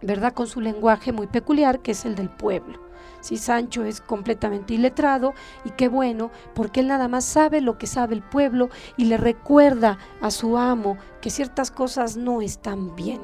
¿verdad? 0.00 0.32
Con 0.32 0.46
su 0.46 0.62
lenguaje 0.62 1.12
muy 1.12 1.26
peculiar, 1.26 1.80
que 1.80 1.92
es 1.92 2.06
el 2.06 2.14
del 2.14 2.30
pueblo. 2.30 2.88
Si 3.20 3.36
Sancho 3.36 3.84
es 3.84 4.00
completamente 4.00 4.74
iletrado 4.74 5.34
y 5.64 5.70
qué 5.70 5.88
bueno, 5.88 6.30
porque 6.54 6.80
él 6.80 6.88
nada 6.88 7.08
más 7.08 7.24
sabe 7.24 7.60
lo 7.60 7.76
que 7.76 7.86
sabe 7.86 8.14
el 8.14 8.22
pueblo 8.22 8.70
y 8.96 9.04
le 9.04 9.16
recuerda 9.16 9.98
a 10.20 10.30
su 10.30 10.56
amo 10.56 10.96
que 11.20 11.30
ciertas 11.30 11.70
cosas 11.70 12.16
no 12.16 12.40
están 12.40 12.94
bien. 12.96 13.20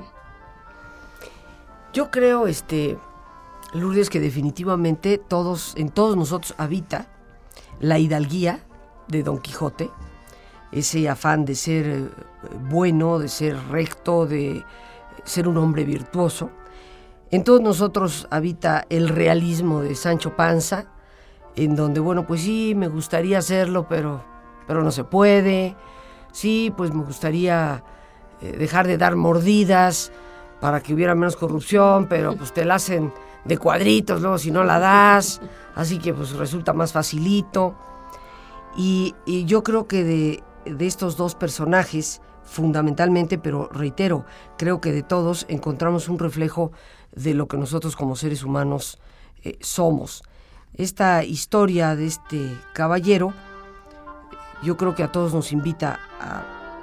Yo 1.94 2.10
creo, 2.10 2.48
este, 2.48 2.98
Lourdes, 3.72 4.10
que 4.10 4.18
definitivamente 4.18 5.16
todos, 5.16 5.74
en 5.76 5.90
todos 5.90 6.16
nosotros 6.16 6.52
habita 6.58 7.06
la 7.78 8.00
hidalguía 8.00 8.64
de 9.06 9.22
Don 9.22 9.38
Quijote, 9.38 9.92
ese 10.72 11.08
afán 11.08 11.44
de 11.44 11.54
ser 11.54 11.86
eh, 11.86 12.08
bueno, 12.68 13.20
de 13.20 13.28
ser 13.28 13.56
recto, 13.70 14.26
de 14.26 14.64
ser 15.22 15.46
un 15.46 15.56
hombre 15.56 15.84
virtuoso. 15.84 16.50
En 17.30 17.44
todos 17.44 17.60
nosotros 17.60 18.26
habita 18.28 18.86
el 18.88 19.08
realismo 19.08 19.80
de 19.80 19.94
Sancho 19.94 20.34
Panza, 20.34 20.86
en 21.54 21.76
donde, 21.76 22.00
bueno, 22.00 22.26
pues 22.26 22.40
sí, 22.40 22.74
me 22.74 22.88
gustaría 22.88 23.38
hacerlo, 23.38 23.86
pero, 23.88 24.24
pero 24.66 24.82
no 24.82 24.90
se 24.90 25.04
puede. 25.04 25.76
Sí, 26.32 26.74
pues 26.76 26.92
me 26.92 27.04
gustaría 27.04 27.84
eh, 28.40 28.56
dejar 28.58 28.88
de 28.88 28.98
dar 28.98 29.14
mordidas, 29.14 30.10
para 30.64 30.82
que 30.82 30.94
hubiera 30.94 31.14
menos 31.14 31.36
corrupción, 31.36 32.06
pero 32.08 32.36
pues 32.36 32.54
te 32.54 32.64
la 32.64 32.76
hacen 32.76 33.12
de 33.44 33.58
cuadritos 33.58 34.22
luego 34.22 34.38
si 34.38 34.50
no 34.50 34.64
la 34.64 34.78
das, 34.78 35.42
así 35.74 35.98
que 35.98 36.14
pues 36.14 36.32
resulta 36.36 36.72
más 36.72 36.90
facilito. 36.90 37.74
Y, 38.74 39.14
yo 39.44 39.62
creo 39.62 39.86
que 39.86 40.04
de, 40.04 40.42
estos 40.86 41.18
dos 41.18 41.34
personajes, 41.34 42.22
fundamentalmente, 42.44 43.36
pero 43.36 43.68
reitero, 43.74 44.24
creo 44.56 44.80
que 44.80 44.90
de 44.90 45.02
todos 45.02 45.44
encontramos 45.50 46.08
un 46.08 46.18
reflejo 46.18 46.72
de 47.12 47.34
lo 47.34 47.46
que 47.46 47.58
nosotros 47.58 47.94
como 47.94 48.16
seres 48.16 48.42
humanos 48.42 48.98
eh, 49.42 49.58
somos. 49.60 50.22
Esta 50.72 51.24
historia 51.24 51.94
de 51.94 52.06
este 52.06 52.58
caballero, 52.72 53.34
yo 54.62 54.78
creo 54.78 54.94
que 54.94 55.02
a 55.02 55.12
todos 55.12 55.34
nos 55.34 55.52
invita 55.52 56.00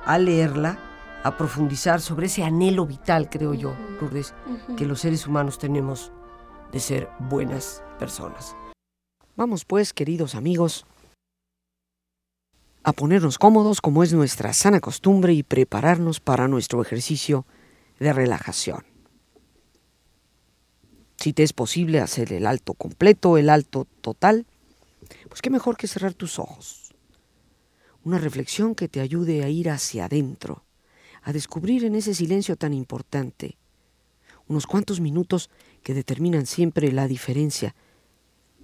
a 0.06 0.18
leerla 0.20 0.91
a 1.24 1.38
profundizar 1.38 2.02
sobre 2.02 2.26
ese 2.26 2.44
anhelo 2.44 2.86
vital, 2.86 3.30
creo 3.30 3.54
yo, 3.54 3.76
Lourdes, 4.00 4.34
que 4.78 4.86
los 4.86 5.02
seres 5.02 5.28
humanos 5.28 5.60
tenemos 5.60 6.12
de 6.72 6.80
ser 6.80 7.10
buenas 7.20 7.84
personas. 8.00 8.56
Vamos 9.36 9.66
pues, 9.66 9.94
queridos 9.94 10.36
amigos, 10.36 10.86
a 12.84 12.94
ponernos 12.94 13.38
cómodos 13.38 13.82
como 13.82 14.04
es 14.04 14.14
nuestra 14.14 14.54
sana 14.54 14.80
costumbre 14.80 15.34
y 15.34 15.44
prepararnos 15.44 16.20
para 16.20 16.48
nuestro 16.48 16.82
ejercicio 16.82 17.46
de 18.00 18.12
relajación. 18.14 18.84
Si 21.18 21.34
te 21.34 21.44
es 21.44 21.54
posible 21.54 22.00
hacer 22.00 22.34
el 22.34 22.48
alto 22.48 22.74
completo, 22.74 23.38
el 23.38 23.52
alto 23.52 23.86
total, 24.02 24.48
pues 25.30 25.44
qué 25.44 25.52
mejor 25.52 25.78
que 25.78 25.88
cerrar 25.88 26.16
tus 26.16 26.40
ojos. 26.40 26.96
Una 28.04 28.18
reflexión 28.18 28.74
que 28.74 28.88
te 28.88 29.00
ayude 29.00 29.44
a 29.44 29.50
ir 29.50 29.70
hacia 29.70 30.06
adentro, 30.06 30.64
a 31.22 31.34
descubrir 31.34 31.86
en 31.86 31.96
ese 31.96 32.14
silencio 32.14 32.56
tan 32.56 32.74
importante 32.74 33.58
unos 34.48 34.68
cuantos 34.68 35.00
minutos 35.00 35.50
que 35.84 35.94
determinan 35.94 36.46
siempre 36.46 36.92
la 36.92 37.08
diferencia 37.08 37.74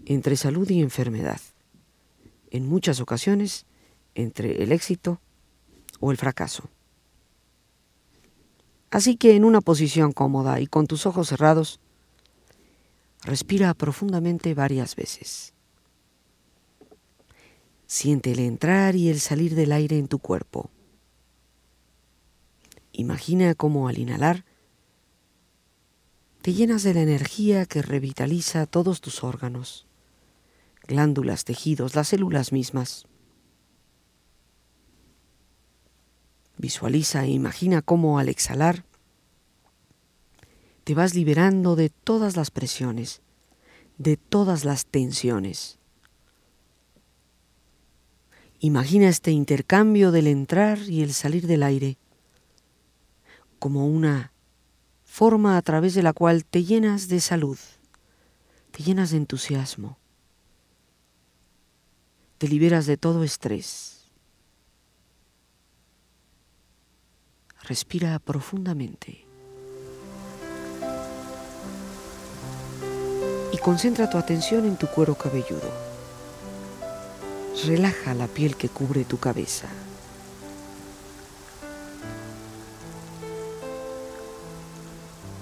entre 0.06 0.36
salud 0.36 0.70
y 0.70 0.82
enfermedad, 0.82 1.40
en 2.52 2.68
muchas 2.68 3.00
ocasiones 3.00 3.66
entre 4.16 4.64
el 4.64 4.72
éxito 4.72 5.22
o 6.00 6.12
el 6.12 6.18
fracaso. 6.18 6.70
Así 8.90 9.16
que 9.18 9.36
en 9.36 9.44
una 9.44 9.62
posición 9.62 10.12
cómoda 10.12 10.60
y 10.60 10.68
con 10.68 10.88
tus 10.88 11.06
ojos 11.06 11.30
cerrados, 11.30 11.80
respira 13.24 13.74
profundamente 13.74 14.54
varias 14.54 14.96
veces. 14.96 15.54
Siente 17.86 18.32
el 18.32 18.40
entrar 18.40 18.96
y 18.96 19.10
el 19.10 19.20
salir 19.20 19.56
del 19.56 19.72
aire 19.72 19.98
en 19.98 20.08
tu 20.08 20.20
cuerpo. 20.20 20.70
Imagina 22.98 23.54
cómo 23.54 23.88
al 23.88 24.00
inhalar 24.00 24.44
te 26.42 26.54
llenas 26.54 26.82
de 26.82 26.96
la 26.96 27.04
energía 27.04 27.68
que 27.68 27.84
revitaliza 27.84 28.66
todos 28.66 29.02
tus 29.02 29.24
órganos, 29.24 29.86
glándulas, 30.88 31.46
tejidos, 31.46 31.94
las 31.94 32.08
células 32.08 32.52
mismas. 32.52 33.06
Visualiza 36.58 37.24
e 37.26 37.30
imagina 37.30 37.84
cómo 37.84 38.18
al 38.18 38.30
exhalar 38.30 38.84
te 40.84 40.96
vas 40.96 41.14
liberando 41.14 41.76
de 41.76 41.90
todas 41.90 42.36
las 42.36 42.50
presiones, 42.50 43.22
de 44.00 44.18
todas 44.18 44.66
las 44.66 44.88
tensiones. 44.88 45.78
Imagina 48.60 49.08
este 49.08 49.30
intercambio 49.30 50.12
del 50.12 50.26
entrar 50.26 50.80
y 50.80 51.04
el 51.04 51.14
salir 51.14 51.46
del 51.46 51.62
aire 51.62 52.00
como 53.60 53.88
una 53.88 54.32
forma 55.04 55.58
a 55.58 55.62
través 55.62 55.94
de 55.94 56.04
la 56.04 56.14
cual 56.14 56.46
te 56.46 56.64
llenas 56.64 57.08
de 57.08 57.20
salud, 57.20 57.58
te 58.72 58.84
llenas 58.84 59.12
de 59.12 59.18
entusiasmo, 59.18 59.98
te 62.38 62.48
liberas 62.48 62.86
de 62.86 62.98
todo 62.98 63.24
estrés 63.24 63.98
Respira 67.68 68.18
profundamente. 68.20 69.26
Y 73.52 73.58
concentra 73.58 74.10
tu 74.10 74.18
atención 74.18 74.64
en 74.66 74.78
tu 74.78 74.88
cuero 74.88 75.16
cabelludo. 75.16 75.70
Relaja 77.66 78.14
la 78.14 78.28
piel 78.28 78.56
que 78.56 78.70
cubre 78.70 79.04
tu 79.04 79.18
cabeza. 79.18 79.68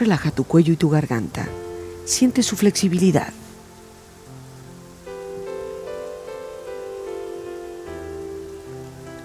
Relaja 0.00 0.30
tu 0.30 0.44
cuello 0.44 0.72
y 0.72 0.76
tu 0.76 0.88
garganta. 0.88 1.46
Siente 2.06 2.42
su 2.42 2.56
flexibilidad. 2.56 3.34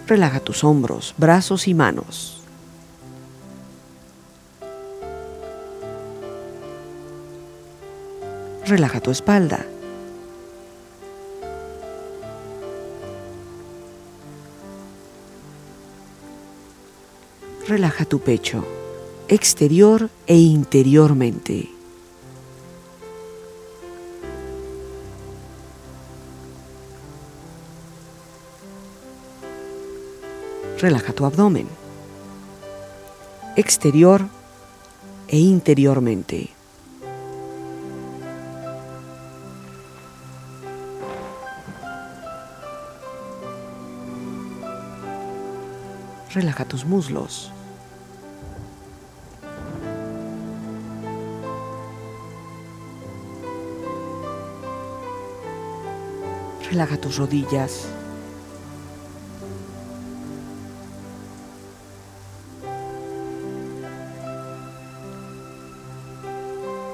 Relaja 0.06 0.42
tus 0.42 0.66
hombros, 0.66 1.16
brazos 1.18 1.70
y 1.70 1.74
manos. 1.74 2.42
Relaja 8.66 9.00
tu 9.00 9.12
espalda. 9.12 9.66
Relaja 17.66 18.04
tu 18.04 18.20
pecho, 18.20 18.66
exterior 19.28 20.10
e 20.28 20.38
interiormente. 20.38 21.72
Relaja 30.78 31.14
tu 31.14 31.26
abdomen, 31.26 31.68
exterior 33.56 34.28
e 35.28 35.40
interiormente. 35.40 36.52
Relaja 46.30 46.66
tus 46.66 46.84
muslos. 46.84 47.52
Relaja 56.76 56.98
tus 57.00 57.16
rodillas. 57.16 57.88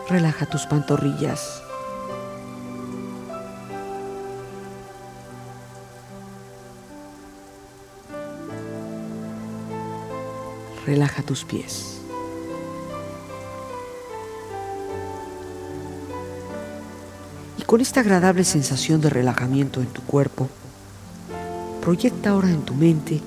Relaja 0.08 0.46
tus 0.46 0.68
pantorrillas. 0.70 1.64
Relaja 10.86 11.26
tus 11.26 11.44
pies. 11.44 11.91
Con 17.72 17.80
esta 17.80 18.02
agradable 18.02 18.44
sensación 18.44 19.00
de 19.00 19.10
relajamiento 19.10 19.80
en 19.80 19.88
tu 19.88 20.02
cuerpo, 20.02 20.50
proyecta 21.80 22.32
ahora 22.32 22.50
en 22.50 22.64
tu 22.64 22.74
mente 22.74 23.22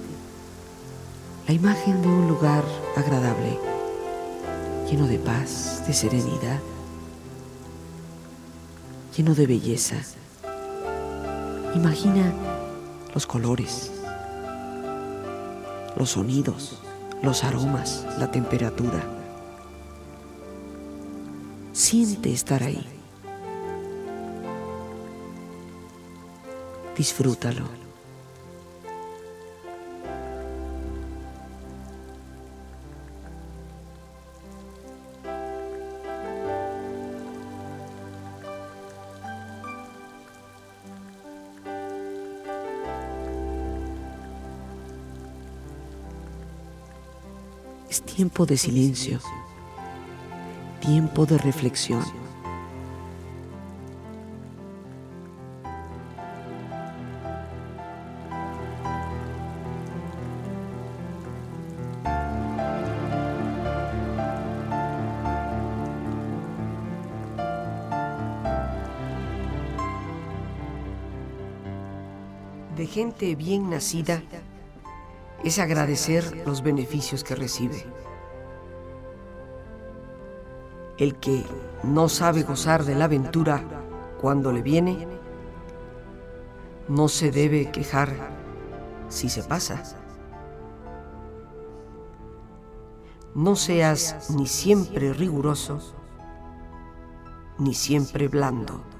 la 1.49 1.55
imagen 1.55 2.03
de 2.03 2.09
un 2.09 2.29
lugar 2.29 2.63
agradable, 2.95 3.59
lleno 4.87 5.07
de 5.07 5.19
paz, 5.19 5.83
de 5.87 5.95
serenidad 5.95 6.61
lleno 9.17 9.35
de 9.35 9.47
belleza. 9.47 9.97
Imagina 11.75 12.31
los 13.15 13.27
colores, 13.27 13.93
los 15.97 16.11
sonidos, 16.11 16.83
los 17.23 17.45
aromas, 17.45 18.05
la 18.19 18.31
temperatura. 18.31 19.03
Siente 21.73 22.31
estar 22.31 22.63
ahí. 22.63 22.94
Disfrútalo. 26.97 27.65
Es 47.91 48.03
tiempo 48.03 48.47
de 48.47 48.57
silencio, 48.57 49.21
tiempo 50.81 51.27
de 51.27 51.39
reflexión. 51.39 52.24
gente 72.95 73.35
bien 73.35 73.71
nacida 73.71 74.23
es 75.43 75.59
agradecer 75.59 76.47
los 76.47 76.63
beneficios 76.63 77.25
que 77.25 77.35
recibe. 77.35 77.85
El 80.97 81.17
que 81.17 81.45
no 81.83 82.09
sabe 82.09 82.45
gozar 82.45 82.85
de 82.85 82.95
la 82.95 83.07
aventura 83.07 83.65
cuando 84.21 84.53
le 84.53 84.63
viene, 84.63 85.09
no 86.87 87.09
se 87.09 87.33
debe 87.33 87.73
quejar 87.73 88.11
si 89.09 89.29
se 89.29 89.43
pasa. 89.43 89.83
No 93.35 93.57
seas 93.57 94.31
ni 94.31 94.47
siempre 94.47 95.13
riguroso, 95.13 95.81
ni 97.59 97.75
siempre 97.75 98.29
blando. 98.29 98.94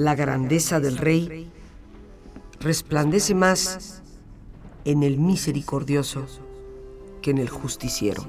La 0.00 0.14
grandeza 0.14 0.80
del 0.80 0.96
rey 0.96 1.52
resplandece 2.58 3.34
más 3.34 4.00
en 4.86 5.02
el 5.02 5.18
misericordioso 5.18 6.24
que 7.20 7.32
en 7.32 7.36
el 7.36 7.50
justiciero. 7.50 8.26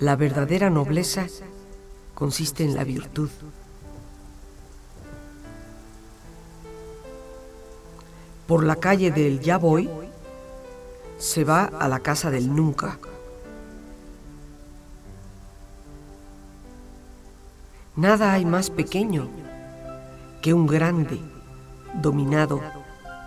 La 0.00 0.16
verdadera 0.16 0.68
nobleza 0.68 1.28
consiste 2.12 2.64
en 2.64 2.74
la 2.74 2.82
virtud. 2.82 3.30
Por 8.48 8.64
la 8.64 8.74
calle 8.74 9.12
del 9.12 9.38
ya 9.38 9.58
voy, 9.58 9.88
se 11.18 11.44
va 11.44 11.66
a 11.66 11.86
la 11.86 12.00
casa 12.00 12.32
del 12.32 12.52
nunca. 12.52 12.98
Nada 17.94 18.32
hay 18.32 18.46
más 18.46 18.70
pequeño 18.70 19.28
que 20.40 20.54
un 20.54 20.66
grande 20.66 21.20
dominado 22.00 22.58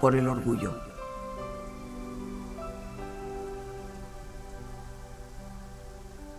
por 0.02 0.16
el 0.16 0.28
orgullo. 0.28 0.74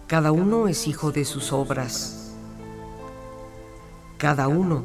Cada 0.09 0.33
uno 0.33 0.67
es 0.67 0.89
hijo 0.89 1.13
de 1.13 1.25
sus 1.25 1.53
obras. 1.53 2.33
Cada 4.19 4.49
uno 4.49 4.83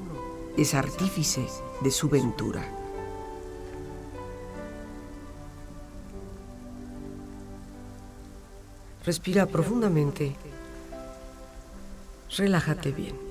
es 0.56 0.76
artífice 0.76 1.48
de 1.82 1.90
su 1.90 2.10
ventura. 2.10 2.64
Respira 9.04 9.48
profundamente. 9.48 10.36
Relájate 12.38 12.92
bien. 12.92 13.31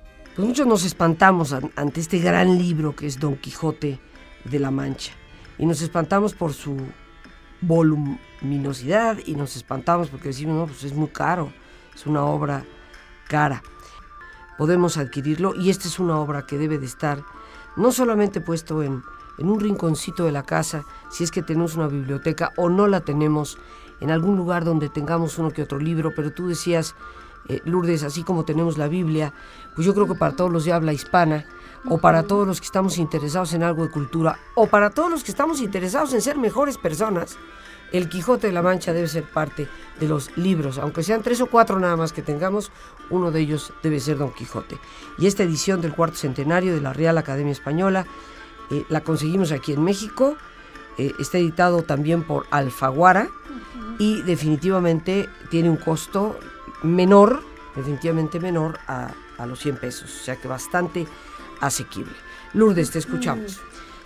Pues 0.35 0.47
muchos 0.47 0.65
nos 0.65 0.85
espantamos 0.85 1.51
ante 1.51 1.99
este 1.99 2.19
gran 2.19 2.57
libro 2.57 2.95
que 2.95 3.05
es 3.05 3.19
Don 3.19 3.35
Quijote 3.35 3.99
de 4.45 4.59
la 4.59 4.71
Mancha 4.71 5.11
y 5.57 5.65
nos 5.65 5.81
espantamos 5.81 6.33
por 6.33 6.53
su 6.53 6.77
voluminosidad 7.59 9.17
y 9.25 9.35
nos 9.35 9.57
espantamos 9.57 10.07
porque 10.07 10.29
decimos, 10.29 10.55
no, 10.55 10.67
pues 10.67 10.85
es 10.85 10.93
muy 10.93 11.09
caro, 11.09 11.51
es 11.93 12.05
una 12.05 12.23
obra 12.23 12.63
cara. 13.27 13.61
Podemos 14.57 14.95
adquirirlo 14.95 15.53
y 15.53 15.69
esta 15.69 15.89
es 15.89 15.99
una 15.99 16.17
obra 16.17 16.45
que 16.45 16.57
debe 16.57 16.77
de 16.77 16.85
estar 16.85 17.21
no 17.75 17.91
solamente 17.91 18.39
puesto 18.39 18.83
en, 18.83 19.03
en 19.37 19.49
un 19.49 19.59
rinconcito 19.59 20.23
de 20.23 20.31
la 20.31 20.43
casa, 20.43 20.85
si 21.09 21.25
es 21.25 21.31
que 21.31 21.43
tenemos 21.43 21.75
una 21.75 21.87
biblioteca 21.87 22.53
o 22.55 22.69
no 22.69 22.87
la 22.87 23.01
tenemos 23.01 23.57
en 23.99 24.11
algún 24.11 24.37
lugar 24.37 24.63
donde 24.63 24.87
tengamos 24.87 25.37
uno 25.37 25.51
que 25.51 25.63
otro 25.63 25.77
libro, 25.77 26.13
pero 26.15 26.31
tú 26.31 26.47
decías, 26.47 26.95
eh, 27.47 27.61
Lourdes, 27.65 28.03
así 28.03 28.23
como 28.23 28.45
tenemos 28.45 28.77
la 28.77 28.87
Biblia, 28.87 29.33
pues 29.75 29.85
yo 29.85 29.93
creo 29.93 30.07
que 30.07 30.15
para 30.15 30.35
todos 30.35 30.51
los 30.51 30.65
de 30.65 30.73
habla 30.73 30.93
hispana, 30.93 31.45
o 31.89 31.97
para 31.97 32.23
todos 32.23 32.47
los 32.47 32.59
que 32.59 32.65
estamos 32.65 32.97
interesados 32.97 33.53
en 33.53 33.63
algo 33.63 33.83
de 33.83 33.91
cultura, 33.91 34.39
o 34.55 34.67
para 34.67 34.91
todos 34.91 35.09
los 35.09 35.23
que 35.23 35.31
estamos 35.31 35.61
interesados 35.61 36.13
en 36.13 36.21
ser 36.21 36.37
mejores 36.37 36.77
personas, 36.77 37.37
el 37.91 38.07
Quijote 38.07 38.47
de 38.47 38.53
la 38.53 38.61
Mancha 38.61 38.93
debe 38.93 39.07
ser 39.07 39.23
parte 39.23 39.67
de 39.99 40.07
los 40.07 40.35
libros, 40.37 40.77
aunque 40.77 41.03
sean 41.03 41.23
tres 41.23 41.41
o 41.41 41.47
cuatro 41.47 41.79
nada 41.79 41.97
más 41.97 42.13
que 42.13 42.21
tengamos, 42.21 42.71
uno 43.09 43.31
de 43.31 43.41
ellos 43.41 43.73
debe 43.83 43.99
ser 43.99 44.17
Don 44.17 44.31
Quijote. 44.31 44.77
Y 45.17 45.27
esta 45.27 45.43
edición 45.43 45.81
del 45.81 45.93
cuarto 45.93 46.17
centenario 46.17 46.73
de 46.73 46.81
la 46.81 46.93
Real 46.93 47.17
Academia 47.17 47.51
Española 47.51 48.05
eh, 48.69 48.85
la 48.89 49.01
conseguimos 49.01 49.51
aquí 49.51 49.73
en 49.73 49.83
México, 49.83 50.37
eh, 50.97 51.13
está 51.19 51.37
editado 51.37 51.83
también 51.83 52.23
por 52.23 52.45
Alfaguara 52.51 53.29
y 53.99 54.21
definitivamente 54.21 55.29
tiene 55.49 55.69
un 55.69 55.77
costo 55.77 56.39
menor, 56.83 57.43
definitivamente 57.75 58.39
menor 58.39 58.79
a, 58.87 59.11
a 59.37 59.45
los 59.45 59.59
100 59.59 59.77
pesos, 59.77 60.21
o 60.21 60.23
sea 60.23 60.35
que 60.35 60.47
bastante 60.47 61.07
asequible. 61.59 62.13
Lourdes, 62.53 62.91
te 62.91 62.99
escuchamos. 62.99 63.59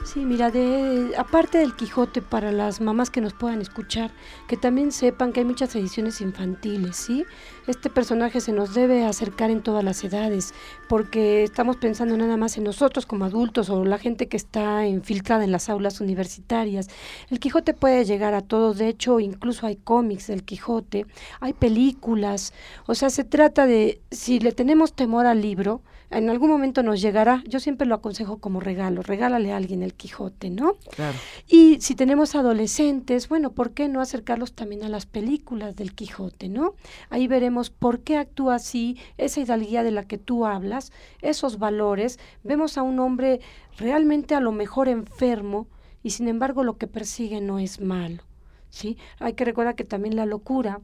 Sí, 0.05 0.23
mira, 0.23 0.51
de, 0.51 1.13
aparte 1.17 1.57
del 1.57 1.75
Quijote, 1.75 2.21
para 2.21 2.51
las 2.51 2.79
mamás 2.79 3.09
que 3.09 3.21
nos 3.21 3.33
puedan 3.33 3.59
escuchar, 3.59 4.11
que 4.47 4.55
también 4.55 4.91
sepan 4.91 5.33
que 5.33 5.39
hay 5.39 5.47
muchas 5.47 5.75
ediciones 5.75 6.21
infantiles, 6.21 6.95
¿sí? 6.95 7.25
Este 7.65 7.89
personaje 7.89 8.39
se 8.39 8.51
nos 8.51 8.75
debe 8.75 9.03
acercar 9.03 9.49
en 9.49 9.63
todas 9.63 9.83
las 9.83 10.03
edades, 10.03 10.53
porque 10.87 11.43
estamos 11.43 11.77
pensando 11.77 12.15
nada 12.17 12.37
más 12.37 12.55
en 12.55 12.65
nosotros 12.65 13.07
como 13.07 13.25
adultos 13.25 13.71
o 13.71 13.83
la 13.83 13.97
gente 13.97 14.27
que 14.27 14.37
está 14.37 14.85
infiltrada 14.85 15.43
en 15.43 15.51
las 15.51 15.69
aulas 15.69 15.99
universitarias. 15.99 16.87
El 17.31 17.39
Quijote 17.39 17.73
puede 17.73 18.05
llegar 18.05 18.35
a 18.35 18.41
todos, 18.41 18.77
de 18.77 18.89
hecho, 18.89 19.19
incluso 19.19 19.65
hay 19.65 19.75
cómics 19.75 20.27
del 20.27 20.43
Quijote, 20.43 21.07
hay 21.39 21.53
películas, 21.53 22.53
o 22.85 22.93
sea, 22.93 23.09
se 23.09 23.23
trata 23.23 23.65
de, 23.65 23.99
si 24.11 24.39
le 24.39 24.51
tenemos 24.51 24.93
temor 24.93 25.25
al 25.25 25.41
libro, 25.41 25.81
en 26.09 26.29
algún 26.29 26.49
momento 26.49 26.83
nos 26.83 27.01
llegará. 27.01 27.43
Yo 27.47 27.59
siempre 27.59 27.87
lo 27.87 27.95
aconsejo 27.95 28.37
como 28.37 28.59
regalo, 28.59 29.01
regálale 29.01 29.51
a 29.51 29.57
alguien 29.57 29.83
el 29.83 29.93
Quijote, 29.93 30.49
¿no? 30.49 30.75
Claro. 30.95 31.17
Y 31.47 31.79
si 31.81 31.95
tenemos 31.95 32.35
adolescentes, 32.35 33.27
bueno, 33.29 33.51
¿por 33.51 33.71
qué 33.71 33.87
no 33.87 34.01
acercarlos 34.01 34.53
también 34.53 34.83
a 34.83 34.89
las 34.89 35.05
películas 35.05 35.75
del 35.75 35.93
Quijote, 35.93 36.49
¿no? 36.49 36.75
Ahí 37.09 37.27
veremos 37.27 37.69
por 37.69 38.01
qué 38.01 38.17
actúa 38.17 38.55
así, 38.55 38.97
esa 39.17 39.41
hidalguía 39.41 39.83
de 39.83 39.91
la 39.91 40.03
que 40.03 40.17
tú 40.17 40.45
hablas, 40.45 40.91
esos 41.21 41.59
valores. 41.59 42.19
Vemos 42.43 42.77
a 42.77 42.83
un 42.83 42.99
hombre 42.99 43.39
realmente 43.77 44.35
a 44.35 44.39
lo 44.39 44.51
mejor 44.51 44.87
enfermo 44.87 45.67
y 46.03 46.11
sin 46.11 46.27
embargo 46.27 46.63
lo 46.63 46.77
que 46.77 46.87
persigue 46.87 47.41
no 47.41 47.59
es 47.59 47.81
malo, 47.81 48.23
¿sí? 48.69 48.97
Hay 49.19 49.33
que 49.33 49.45
recordar 49.45 49.75
que 49.75 49.83
también 49.83 50.15
la 50.15 50.25
locura 50.25 50.81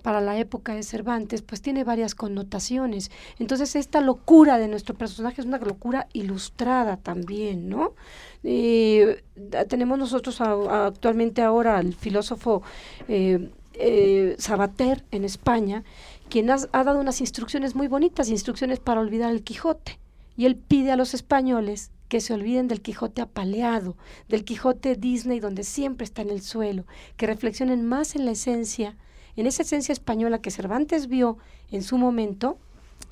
para 0.00 0.20
la 0.20 0.38
época 0.38 0.74
de 0.74 0.82
Cervantes, 0.82 1.42
pues 1.42 1.62
tiene 1.62 1.84
varias 1.84 2.14
connotaciones. 2.14 3.10
Entonces 3.38 3.76
esta 3.76 4.00
locura 4.00 4.58
de 4.58 4.68
nuestro 4.68 4.94
personaje 4.94 5.40
es 5.40 5.46
una 5.46 5.58
locura 5.58 6.08
ilustrada 6.12 6.96
también, 6.96 7.68
¿no? 7.68 7.94
Eh, 8.42 9.22
tenemos 9.68 9.98
nosotros 9.98 10.40
actualmente 10.40 11.42
ahora 11.42 11.78
al 11.78 11.94
filósofo 11.94 12.62
eh, 13.08 13.50
eh, 13.74 14.34
Sabater 14.38 15.04
en 15.10 15.24
España, 15.24 15.84
quien 16.28 16.50
ha 16.50 16.58
dado 16.84 17.00
unas 17.00 17.20
instrucciones 17.20 17.74
muy 17.74 17.88
bonitas, 17.88 18.28
instrucciones 18.28 18.78
para 18.78 19.00
olvidar 19.00 19.30
el 19.30 19.42
Quijote. 19.42 19.98
Y 20.36 20.46
él 20.46 20.56
pide 20.56 20.92
a 20.92 20.96
los 20.96 21.14
españoles 21.14 21.90
que 22.08 22.20
se 22.20 22.34
olviden 22.34 22.66
del 22.66 22.82
Quijote 22.82 23.22
apaleado, 23.22 23.96
del 24.28 24.44
Quijote 24.44 24.96
Disney 24.96 25.38
donde 25.38 25.62
siempre 25.62 26.04
está 26.04 26.22
en 26.22 26.30
el 26.30 26.42
suelo, 26.42 26.84
que 27.16 27.26
reflexionen 27.26 27.86
más 27.86 28.16
en 28.16 28.24
la 28.24 28.32
esencia 28.32 28.96
en 29.36 29.46
esa 29.46 29.62
esencia 29.62 29.92
española 29.92 30.40
que 30.40 30.50
Cervantes 30.50 31.06
vio 31.06 31.38
en 31.70 31.82
su 31.82 31.98
momento 31.98 32.58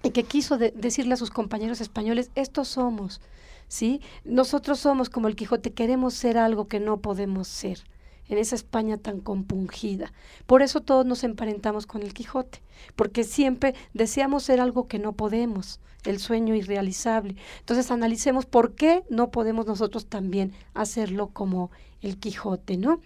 y 0.03 0.11
que 0.11 0.25
quiso 0.25 0.59
decirle 0.59 1.15
a 1.15 1.17
sus 1.17 1.31
compañeros 1.31 1.81
españoles, 1.81 2.31
estos 2.35 2.69
somos, 2.69 3.21
¿sí? 3.67 4.01
Nosotros 4.25 4.79
somos 4.79 5.11
como 5.11 5.29
el 5.29 5.37
Quijote, 5.37 5.73
queremos 5.73 6.15
ser 6.15 6.39
algo 6.39 6.69
que 6.69 6.81
no 6.81 6.99
podemos 6.99 7.49
ser 7.49 7.81
en 8.29 8.39
esa 8.39 8.55
España 8.55 8.97
tan 8.99 9.21
compungida. 9.21 10.13
Por 10.47 10.63
eso 10.63 10.81
todos 10.81 11.07
nos 11.07 11.25
emparentamos 11.25 11.87
con 11.87 12.03
el 12.03 12.15
Quijote, 12.15 12.63
porque 12.97 13.25
siempre 13.25 13.75
deseamos 13.95 14.45
ser 14.45 14.61
algo 14.61 14.89
que 14.89 14.99
no 14.99 15.13
podemos, 15.13 15.81
el 16.05 16.19
sueño 16.19 16.55
irrealizable. 16.55 17.37
Entonces 17.61 17.91
analicemos 17.91 18.47
por 18.47 18.75
qué 18.75 19.03
no 19.11 19.31
podemos 19.31 19.67
nosotros 19.67 20.07
también 20.07 20.53
hacerlo 20.75 21.29
como 21.29 21.71
el 22.01 22.19
Quijote, 22.19 22.77
¿no? 22.77 23.01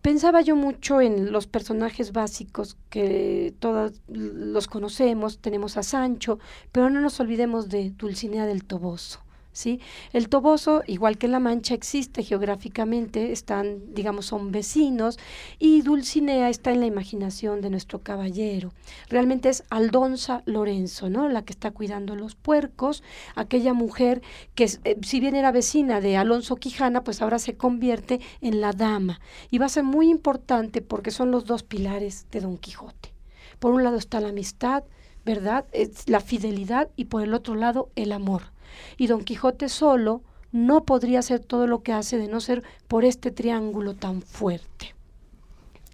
Pensaba 0.00 0.40
yo 0.40 0.56
mucho 0.56 1.00
en 1.00 1.30
los 1.30 1.46
personajes 1.46 2.12
básicos 2.12 2.76
que 2.90 3.54
todos 3.60 4.00
los 4.08 4.66
conocemos, 4.66 5.38
tenemos 5.38 5.76
a 5.76 5.82
Sancho, 5.82 6.38
pero 6.72 6.90
no 6.90 7.00
nos 7.00 7.20
olvidemos 7.20 7.68
de 7.68 7.90
Dulcinea 7.90 8.46
del 8.46 8.64
Toboso. 8.64 9.20
¿Sí? 9.52 9.80
El 10.12 10.28
Toboso, 10.28 10.82
igual 10.86 11.18
que 11.18 11.28
La 11.28 11.38
Mancha, 11.38 11.74
existe 11.74 12.22
geográficamente, 12.22 13.32
están, 13.32 13.94
digamos, 13.94 14.26
son 14.26 14.52
vecinos, 14.52 15.18
y 15.58 15.82
Dulcinea 15.82 16.48
está 16.48 16.72
en 16.72 16.80
la 16.80 16.86
imaginación 16.86 17.60
de 17.60 17.70
nuestro 17.70 18.00
caballero. 18.00 18.72
Realmente 19.08 19.48
es 19.48 19.64
Aldonza 19.70 20.42
Lorenzo, 20.46 21.10
¿no? 21.10 21.28
La 21.28 21.44
que 21.44 21.52
está 21.52 21.70
cuidando 21.70 22.16
los 22.16 22.34
puercos, 22.34 23.02
aquella 23.34 23.74
mujer 23.74 24.22
que, 24.54 24.64
eh, 24.84 24.98
si 25.02 25.20
bien 25.20 25.36
era 25.36 25.52
vecina 25.52 26.00
de 26.00 26.16
Alonso 26.16 26.56
Quijana, 26.56 27.04
pues 27.04 27.22
ahora 27.22 27.38
se 27.38 27.56
convierte 27.56 28.20
en 28.40 28.60
la 28.60 28.72
dama. 28.72 29.20
Y 29.50 29.58
va 29.58 29.66
a 29.66 29.70
ser 29.70 29.84
muy 29.84 30.10
importante 30.10 30.82
porque 30.82 31.10
son 31.10 31.30
los 31.30 31.44
dos 31.44 31.62
pilares 31.62 32.26
de 32.30 32.40
Don 32.40 32.58
Quijote. 32.58 33.12
Por 33.58 33.72
un 33.72 33.84
lado 33.84 33.96
está 33.96 34.20
la 34.20 34.28
amistad, 34.28 34.84
¿verdad? 35.24 35.66
Es 35.72 36.08
la 36.08 36.20
fidelidad 36.20 36.88
y 36.96 37.04
por 37.06 37.22
el 37.22 37.34
otro 37.34 37.54
lado 37.54 37.90
el 37.94 38.12
amor. 38.12 38.52
Y 38.96 39.06
Don 39.06 39.24
Quijote 39.24 39.68
solo 39.68 40.22
no 40.52 40.84
podría 40.84 41.20
hacer 41.20 41.40
todo 41.40 41.66
lo 41.66 41.82
que 41.82 41.92
hace 41.92 42.18
de 42.18 42.28
no 42.28 42.40
ser 42.40 42.62
por 42.88 43.04
este 43.04 43.30
triángulo 43.30 43.94
tan 43.94 44.22
fuerte. 44.22 44.94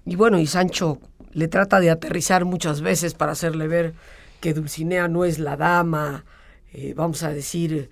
Y 0.04 0.16
bueno, 0.16 0.38
y 0.38 0.46
Sancho 0.46 0.98
le 1.32 1.48
trata 1.48 1.80
de 1.80 1.90
aterrizar 1.90 2.44
muchas 2.44 2.80
veces 2.80 3.14
para 3.14 3.32
hacerle 3.32 3.68
ver 3.68 3.94
que 4.40 4.54
Dulcinea 4.54 5.08
no 5.08 5.24
es 5.24 5.38
la 5.38 5.56
dama, 5.56 6.24
eh, 6.72 6.94
vamos 6.96 7.22
a 7.22 7.30
decir, 7.30 7.90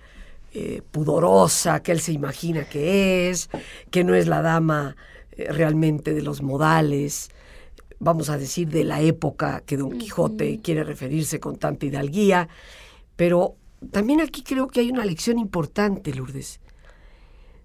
eh, 0.53 0.81
pudorosa 0.91 1.81
que 1.83 1.91
él 1.91 1.99
se 1.99 2.13
imagina 2.13 2.65
que 2.65 3.29
es, 3.29 3.49
que 3.91 4.03
no 4.03 4.15
es 4.15 4.27
la 4.27 4.41
dama 4.41 4.95
eh, 5.31 5.51
realmente 5.51 6.13
de 6.13 6.21
los 6.21 6.41
modales, 6.41 7.29
vamos 7.99 8.29
a 8.29 8.37
decir, 8.37 8.67
de 8.69 8.83
la 8.83 9.01
época 9.01 9.61
que 9.65 9.77
Don 9.77 9.97
Quijote 9.97 10.59
quiere 10.61 10.83
referirse 10.83 11.39
con 11.39 11.57
tanta 11.57 11.85
hidalguía, 11.85 12.49
pero 13.15 13.55
también 13.91 14.21
aquí 14.21 14.43
creo 14.43 14.67
que 14.67 14.79
hay 14.79 14.91
una 14.91 15.05
lección 15.05 15.39
importante, 15.39 16.13
Lourdes. 16.13 16.59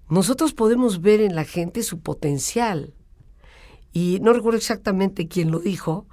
Nosotros 0.08 0.52
podemos 0.52 1.00
ver 1.00 1.20
en 1.20 1.34
la 1.34 1.44
gente 1.44 1.82
su 1.82 2.00
potencial. 2.00 2.94
Y 3.92 4.18
no 4.20 4.32
recuerdo 4.32 4.58
exactamente 4.58 5.28
quién 5.28 5.50
lo 5.50 5.58
dijo, 5.58 6.06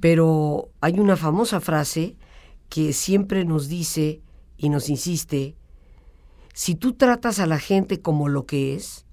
pero 0.00 0.70
hay 0.80 0.98
una 0.98 1.16
famosa 1.16 1.60
frase 1.60 2.16
que 2.68 2.92
siempre 2.92 3.44
nos 3.44 3.68
dice 3.68 4.22
y 4.56 4.68
nos 4.68 4.88
insiste, 4.88 5.56
si 6.52 6.74
tú 6.74 6.94
tratas 6.94 7.38
a 7.38 7.46
la 7.46 7.58
gente 7.58 8.00
como 8.00 8.28
lo 8.28 8.46
que 8.46 8.74
es, 8.74 9.06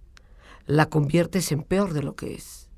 la 0.66 0.90
conviertes 0.90 1.52
en 1.52 1.64
peor 1.64 1.94
de 1.94 2.04
lo 2.04 2.16
que 2.16 2.34
es. 2.34 2.70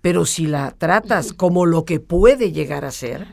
Pero 0.00 0.26
si 0.26 0.46
la 0.46 0.72
tratas 0.72 1.32
como 1.32 1.66
lo 1.66 1.84
que 1.84 1.98
puede 2.00 2.52
llegar 2.52 2.84
a 2.84 2.90
ser, 2.90 3.26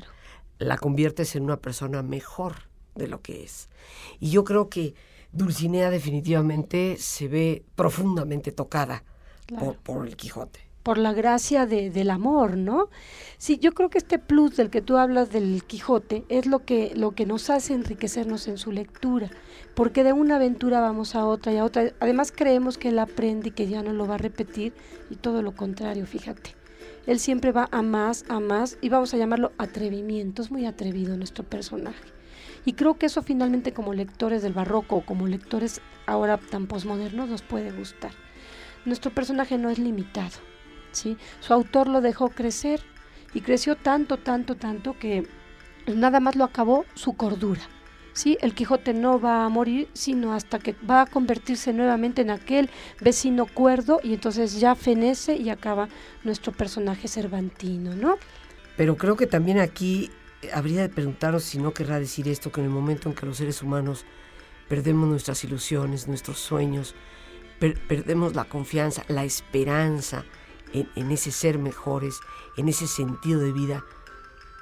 la 0.58 0.78
conviertes 0.78 1.36
en 1.36 1.43
una 1.43 1.58
persona 1.58 2.02
mejor 2.02 2.70
de 2.95 3.08
lo 3.08 3.21
que 3.21 3.43
es. 3.43 3.69
Y 4.19 4.32
yo 4.32 4.43
creo 4.43 4.69
que 4.69 4.93
Dulcinea 5.32 5.89
definitivamente 5.89 6.97
se 6.99 7.27
ve 7.27 7.63
profundamente 7.75 8.51
tocada 8.51 9.04
por, 9.84 10.08
el 10.08 10.15
Quijote. 10.15 10.60
Por 10.84 10.97
la 10.97 11.13
gracia 11.13 11.65
del 11.65 12.10
amor, 12.10 12.58
¿no? 12.58 12.89
Sí, 13.38 13.58
yo 13.60 13.73
creo 13.73 13.89
que 13.89 13.97
este 13.97 14.19
plus 14.19 14.58
del 14.58 14.69
que 14.69 14.82
tú 14.82 14.97
hablas 14.97 15.32
del 15.32 15.63
Quijote 15.63 16.25
es 16.27 16.47
lo 16.47 16.65
que, 16.65 16.91
lo 16.95 17.12
que 17.12 17.25
nos 17.25 17.49
hace 17.49 17.73
enriquecernos 17.73 18.47
en 18.47 18.58
su 18.58 18.71
lectura, 18.71 19.30
porque 19.75 20.04
de 20.04 20.13
una 20.13 20.36
aventura 20.38 20.82
vamos 20.82 21.15
a 21.15 21.25
otra 21.25 21.54
y 21.54 21.58
a 21.58 21.65
otra. 21.65 21.93
Además 21.99 22.34
creemos 22.36 22.77
que 22.77 22.89
él 22.89 22.99
aprende 22.99 23.49
y 23.49 23.51
que 23.51 23.67
ya 23.67 23.84
no 23.84 23.93
lo 23.93 24.08
va 24.08 24.15
a 24.15 24.19
repetir 24.19 24.73
y 25.10 25.15
todo 25.15 25.41
lo 25.41 25.56
contrario, 25.56 26.06
fíjate. 26.06 26.56
Él 27.08 27.19
siempre 27.19 27.51
va 27.51 27.67
a 27.71 27.82
más, 27.82 28.25
a 28.27 28.39
más 28.39 28.77
y 28.82 28.89
vamos 28.89 29.13
a 29.13 29.17
llamarlo 29.17 29.54
atrevimiento. 29.58 30.41
Es 30.41 30.51
muy 30.51 30.65
atrevido 30.65 31.15
nuestro 31.17 31.43
personaje. 31.43 32.20
Y 32.65 32.74
creo 32.74 32.97
que 32.97 33.08
eso 33.08 33.21
finalmente 33.21 33.74
como 33.74 33.93
lectores 33.93 34.41
del 34.43 34.54
barroco 34.54 34.97
o 34.97 35.06
como 35.06 35.28
lectores 35.28 35.82
ahora 36.06 36.38
tan 36.38 36.67
posmodernos 36.67 37.30
nos 37.30 37.41
puede 37.41 37.71
gustar. 37.71 38.12
Nuestro 38.86 39.12
personaje 39.12 39.58
no 39.58 39.69
es 39.69 39.80
limitado, 39.80 40.38
¿sí? 40.91 41.17
Su 41.39 41.54
autor 41.54 41.88
lo 41.88 42.02
dejó 42.02 42.30
crecer 42.30 42.82
y 43.34 43.41
creció 43.41 43.76
tanto, 43.76 44.17
tanto, 44.17 44.56
tanto 44.56 44.97
que 44.97 45.28
nada 45.88 46.19
más 46.19 46.36
lo 46.36 46.43
acabó 46.43 46.86
su 46.95 47.13
cordura. 47.13 47.62
¿sí? 48.13 48.38
El 48.41 48.54
Quijote 48.54 48.93
no 48.93 49.19
va 49.19 49.45
a 49.45 49.50
morir, 49.50 49.88
sino 49.93 50.34
hasta 50.34 50.60
que 50.60 50.76
va 50.89 51.02
a 51.02 51.06
convertirse 51.06 51.74
nuevamente 51.74 52.21
en 52.21 52.30
aquel 52.30 52.69
vecino 53.00 53.45
cuerdo 53.45 54.00
y 54.04 54.13
entonces 54.13 54.60
ya 54.60 54.76
fenece 54.76 55.36
y 55.36 55.50
acaba 55.50 55.89
nuestro 56.24 56.52
personaje 56.52 57.08
cervantino, 57.08 57.95
¿no? 57.95 58.17
Pero 58.78 58.97
creo 58.97 59.15
que 59.15 59.28
también 59.28 59.60
aquí 59.60 60.10
habría 60.54 60.82
de 60.82 60.89
preguntarnos 60.89 61.43
si 61.43 61.60
no 61.60 61.73
querrá 61.73 61.99
decir 61.99 62.27
esto, 62.27 62.51
que 62.51 62.62
en 62.62 62.67
el 62.67 62.71
momento 62.71 63.10
en 63.10 63.15
que 63.15 63.25
los 63.25 63.38
seres 63.38 63.62
humanos 63.62 64.06
perdemos 64.67 65.08
nuestras 65.10 65.43
ilusiones, 65.43 66.08
nuestros 66.08 66.39
sueños, 66.39 66.95
perdemos 67.60 68.36
la 68.36 68.45
confianza, 68.45 69.04
la 69.08 69.23
esperanza 69.23 70.25
en, 70.73 70.89
en, 70.95 71.12
ese 71.12 71.32
ser 71.32 71.60
mejores, 71.60 72.19
en 72.58 72.69
ese 72.69 72.88
sentido 72.88 73.39
de 73.39 73.51
vida, 73.51 73.84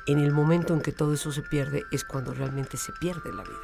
en 0.07 0.19
el 0.19 0.31
momento 0.31 0.73
en 0.73 0.81
que 0.81 0.91
todo 0.91 1.13
eso 1.13 1.31
se 1.31 1.43
pierde 1.43 1.83
es 1.91 2.03
cuando 2.03 2.33
realmente 2.33 2.77
se 2.77 2.91
pierde 2.99 3.31
la 3.31 3.43
vida. 3.43 3.59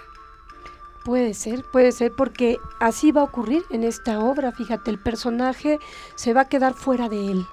Puede 1.04 1.34
ser, 1.34 1.64
puede 1.72 1.92
ser, 1.92 2.14
porque 2.14 2.58
así 2.80 3.12
va 3.12 3.22
a 3.22 3.26
ocurrir 3.26 3.64
en 3.70 3.84
esta 3.84 4.20
obra. 4.20 4.52
Fíjate, 4.52 4.90
el 4.90 4.98
personaje 4.98 5.80
se 6.16 6.34
va 6.34 6.42
a 6.42 6.50
quedar 6.50 6.74
fuera 6.74 7.10
de 7.10 7.32
él 7.32 7.46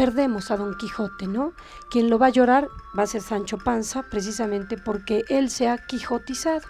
perdemos 0.00 0.50
a 0.50 0.56
Don 0.56 0.78
Quijote, 0.78 1.26
¿no? 1.26 1.52
Quien 1.90 2.08
lo 2.08 2.18
va 2.18 2.28
a 2.28 2.30
llorar 2.30 2.70
va 2.98 3.02
a 3.02 3.06
ser 3.06 3.20
Sancho 3.20 3.58
Panza, 3.58 4.02
precisamente 4.02 4.78
porque 4.78 5.26
él 5.28 5.50
se 5.50 5.68
ha 5.68 5.76
quijotizado. 5.76 6.66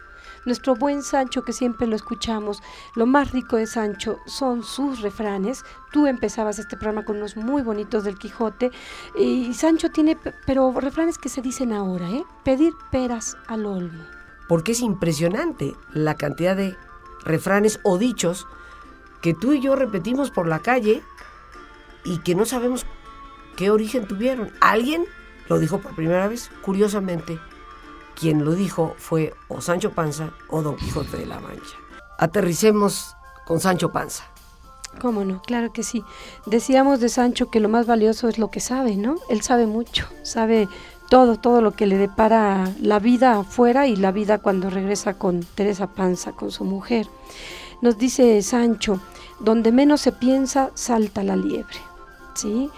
Nuestro 0.46 0.74
buen 0.74 1.04
Sancho, 1.04 1.44
que 1.44 1.52
siempre 1.52 1.86
lo 1.86 1.94
escuchamos, 1.94 2.60
lo 2.96 3.06
más 3.06 3.30
rico 3.30 3.54
de 3.54 3.68
Sancho 3.68 4.18
son 4.26 4.64
sus 4.64 5.00
refranes. 5.00 5.62
Tú 5.92 6.08
empezabas 6.08 6.58
este 6.58 6.76
programa 6.76 7.04
con 7.04 7.18
unos 7.18 7.36
muy 7.36 7.62
bonitos 7.62 8.02
del 8.02 8.18
Quijote. 8.18 8.72
Y 9.16 9.54
Sancho 9.54 9.90
tiene, 9.90 10.18
pero 10.44 10.72
refranes 10.80 11.16
que 11.16 11.28
se 11.28 11.40
dicen 11.40 11.72
ahora, 11.72 12.10
¿eh? 12.10 12.24
Pedir 12.42 12.72
peras 12.90 13.36
al 13.46 13.64
olmo. 13.64 14.02
Porque 14.48 14.72
es 14.72 14.80
impresionante 14.80 15.76
la 15.92 16.16
cantidad 16.16 16.56
de 16.56 16.76
refranes 17.22 17.78
o 17.84 17.96
dichos 17.96 18.48
que 19.22 19.34
tú 19.34 19.52
y 19.52 19.60
yo 19.60 19.76
repetimos 19.76 20.32
por 20.32 20.48
la 20.48 20.58
calle 20.58 21.04
y 22.02 22.18
que 22.18 22.34
no 22.34 22.44
sabemos 22.44 22.84
qué 23.60 23.70
origen 23.70 24.06
tuvieron. 24.06 24.50
Alguien 24.62 25.04
lo 25.50 25.58
dijo 25.58 25.80
por 25.80 25.94
primera 25.94 26.26
vez, 26.28 26.50
curiosamente, 26.62 27.38
quien 28.18 28.42
lo 28.42 28.54
dijo 28.54 28.94
fue 28.96 29.34
o 29.48 29.60
Sancho 29.60 29.90
Panza 29.90 30.30
o 30.48 30.62
Don 30.62 30.76
Quijote 30.76 31.18
de 31.18 31.26
la 31.26 31.40
Mancha. 31.40 31.76
Aterricemos 32.18 33.14
con 33.44 33.60
Sancho 33.60 33.92
Panza. 33.92 34.24
¿Cómo 34.98 35.26
no? 35.26 35.42
Claro 35.42 35.74
que 35.74 35.82
sí. 35.82 36.02
Decíamos 36.46 37.00
de 37.00 37.10
Sancho 37.10 37.50
que 37.50 37.60
lo 37.60 37.68
más 37.68 37.86
valioso 37.86 38.28
es 38.30 38.38
lo 38.38 38.50
que 38.50 38.60
sabe, 38.60 38.96
¿no? 38.96 39.16
Él 39.28 39.42
sabe 39.42 39.66
mucho, 39.66 40.08
sabe 40.22 40.66
todo, 41.10 41.36
todo 41.36 41.60
lo 41.60 41.72
que 41.72 41.84
le 41.84 41.98
depara 41.98 42.72
la 42.80 42.98
vida 42.98 43.40
afuera 43.40 43.86
y 43.86 43.94
la 43.94 44.10
vida 44.10 44.38
cuando 44.38 44.70
regresa 44.70 45.18
con 45.18 45.40
Teresa 45.42 45.86
Panza, 45.86 46.32
con 46.32 46.50
su 46.50 46.64
mujer. 46.64 47.08
Nos 47.82 47.98
dice 47.98 48.40
Sancho, 48.40 49.00
donde 49.38 49.70
menos 49.70 50.00
se 50.00 50.12
piensa, 50.12 50.70
salta 50.72 51.22
la 51.22 51.36
liebre. 51.36 51.89
¿Sí? 52.40 52.70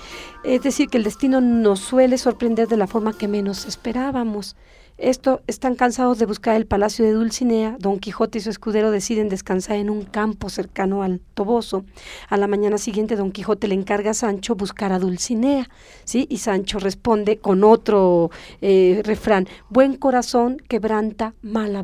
Es 0.42 0.62
decir, 0.62 0.88
que 0.88 0.98
el 0.98 1.04
destino 1.04 1.40
nos 1.40 1.78
suele 1.78 2.18
sorprender 2.18 2.66
de 2.66 2.76
la 2.76 2.88
forma 2.88 3.16
que 3.16 3.28
menos 3.28 3.64
esperábamos. 3.66 4.56
Esto, 4.98 5.40
están 5.46 5.74
cansados 5.74 6.18
de 6.18 6.26
buscar 6.26 6.56
el 6.56 6.66
palacio 6.66 7.04
de 7.04 7.12
Dulcinea, 7.12 7.76
Don 7.78 7.98
Quijote 7.98 8.38
y 8.38 8.40
su 8.40 8.50
escudero 8.50 8.90
deciden 8.90 9.28
descansar 9.28 9.76
en 9.76 9.88
un 9.88 10.02
campo 10.02 10.50
cercano 10.50 11.02
al 11.02 11.20
Toboso. 11.34 11.84
A 12.28 12.36
la 12.36 12.46
mañana 12.46 12.76
siguiente 12.76 13.16
Don 13.16 13.32
Quijote 13.32 13.68
le 13.68 13.74
encarga 13.74 14.10
a 14.10 14.14
Sancho 14.14 14.54
buscar 14.54 14.92
a 14.92 14.98
Dulcinea, 14.98 15.68
¿sí? 16.04 16.26
Y 16.28 16.38
Sancho 16.38 16.78
responde 16.78 17.38
con 17.38 17.64
otro 17.64 18.30
eh, 18.60 19.00
refrán, 19.04 19.48
buen 19.70 19.96
corazón 19.96 20.58
quebranta 20.68 21.34
mala 21.40 21.82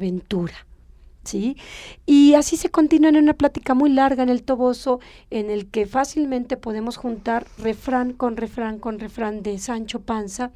aventura. 1.36 1.62
Y 2.06 2.34
así 2.34 2.56
se 2.56 2.70
continúa 2.70 3.10
en 3.10 3.16
una 3.16 3.34
plática 3.34 3.74
muy 3.74 3.90
larga 3.90 4.22
en 4.22 4.28
el 4.28 4.42
Toboso, 4.42 5.00
en 5.30 5.50
el 5.50 5.66
que 5.66 5.86
fácilmente 5.86 6.56
podemos 6.56 6.96
juntar 6.96 7.46
refrán 7.58 8.12
con 8.12 8.36
refrán 8.36 8.78
con 8.78 8.98
refrán 8.98 9.42
de 9.42 9.58
Sancho 9.58 10.00
Panza, 10.00 10.50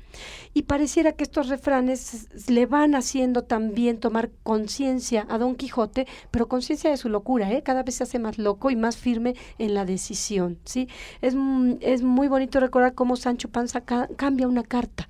y 0.55 0.63
pareciera 0.63 1.13
que 1.13 1.25
estos 1.25 1.49
refranes 1.49 2.29
le 2.49 2.67
van 2.67 2.95
haciendo 2.95 3.43
también 3.43 3.99
tomar 3.99 4.31
conciencia 4.43 5.27
a 5.29 5.39
Don 5.39 5.57
Quijote, 5.57 6.07
pero 6.31 6.49
conciencia 6.49 6.91
de 6.91 6.97
su 6.97 7.09
locura, 7.09 7.53
¿eh? 7.53 7.63
cada 7.63 7.83
vez 7.83 7.97
se 7.97 8.05
hace 8.05 8.19
más 8.19 8.39
loco 8.39 8.71
y 8.71 8.77
más 8.77 8.97
firme 8.97 9.35
en 9.59 9.75
la 9.75 9.85
decisión, 9.85 10.59
¿sí? 10.65 10.89
Es, 11.21 11.35
es 11.81 12.03
muy 12.03 12.29
bonito 12.29 12.61
recordar 12.61 12.95
cómo 12.95 13.17
Sancho 13.17 13.49
Panza 13.49 13.83
cambia 13.83 14.49
una 14.49 14.63
carta, 14.63 15.09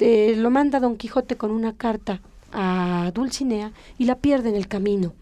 lo 0.00 0.50
manda 0.50 0.80
Don 0.80 0.96
Quijote 0.96 1.36
con 1.36 1.50
una 1.50 1.76
carta 1.76 2.20
a 2.54 3.10
Dulcinea 3.12 3.72
y 3.98 4.04
la 4.04 4.16
pierde 4.16 4.48
en 4.48 4.56
el 4.56 4.68
camino 4.68 5.14